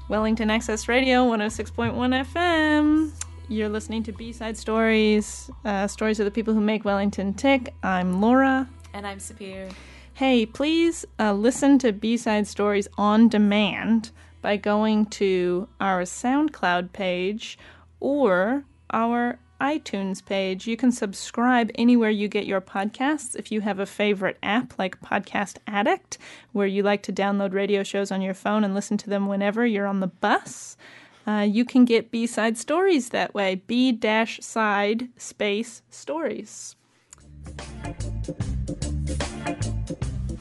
Wellington 0.10 0.50
Access 0.50 0.88
Radio 0.88 1.26
106.1 1.26 1.94
FM. 1.94 3.12
You're 3.50 3.68
listening 3.68 4.04
to 4.04 4.14
B 4.14 4.32
Side 4.32 4.56
Stories, 4.56 5.52
uh, 5.66 5.88
stories 5.88 6.22
of 6.22 6.26
the 6.26 6.32
people 6.32 6.54
who 6.54 6.62
make 6.62 6.86
Wellington 6.86 7.34
tick. 7.34 7.74
I'm 7.84 8.22
Laura. 8.22 8.70
And 8.94 9.06
I'm 9.06 9.18
Sapir. 9.18 9.70
Hey, 10.14 10.46
please 10.46 11.06
uh, 11.20 11.34
listen 11.34 11.78
to 11.80 11.92
B 11.92 12.16
Side 12.16 12.48
Stories 12.48 12.88
on 12.98 13.28
demand 13.28 14.12
by 14.42 14.56
going 14.56 15.08
to 15.08 15.68
our 15.82 16.04
SoundCloud 16.04 16.94
page 16.94 17.60
or 18.00 18.64
our 18.92 19.40
iTunes 19.60 20.24
page. 20.24 20.68
You 20.68 20.78
can 20.78 20.92
subscribe 20.92 21.72
anywhere 21.76 22.10
you 22.10 22.28
get 22.28 22.46
your 22.46 22.62
podcasts. 22.62 23.36
If 23.36 23.52
you 23.52 23.62
have 23.62 23.80
a 23.80 23.86
favorite 23.86 24.38
app 24.44 24.78
like 24.78 25.02
Podcast 25.02 25.58
Addict, 25.68 26.18
where 26.52 26.68
you 26.68 26.84
like 26.84 27.04
to 27.04 27.14
download 27.14 27.54
radio 27.54 27.84
shows 27.84 28.12
on 28.12 28.22
your 28.22 28.34
phone 28.34 28.64
and 28.64 28.74
listen 28.74 28.98
to 28.98 29.10
them 29.10 29.28
whenever 29.28 29.66
you're 29.66 29.88
on 29.88 30.00
the 30.00 30.08
bus, 30.08 30.78
uh, 31.28 31.46
you 31.50 31.66
can 31.66 31.86
get 31.86 32.12
B 32.12 32.26
side 32.26 32.58
stories 32.58 33.10
that 33.10 33.34
way. 33.34 33.56
B 33.68 33.92
dash 33.92 34.40
side 34.42 35.10
space 35.18 35.82
stories. 35.90 36.76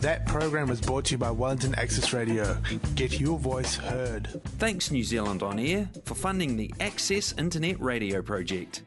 That 0.01 0.25
program 0.27 0.69
was 0.69 0.81
brought 0.81 1.07
to 1.07 1.13
you 1.13 1.19
by 1.19 1.33
Wellington 1.33 1.75
Access 1.75 2.13
Radio. 2.13 2.57
Get 2.95 3.19
your 3.19 3.39
voice 3.39 3.75
heard. 3.75 4.41
Thanks, 4.59 4.93
New 4.93 5.03
Zealand 5.03 5.43
On 5.43 5.59
Air, 5.59 5.89
for 6.05 6.15
funding 6.15 6.57
the 6.57 6.73
Access 6.79 7.33
Internet 7.37 7.81
Radio 7.81 8.23
project. 8.23 8.83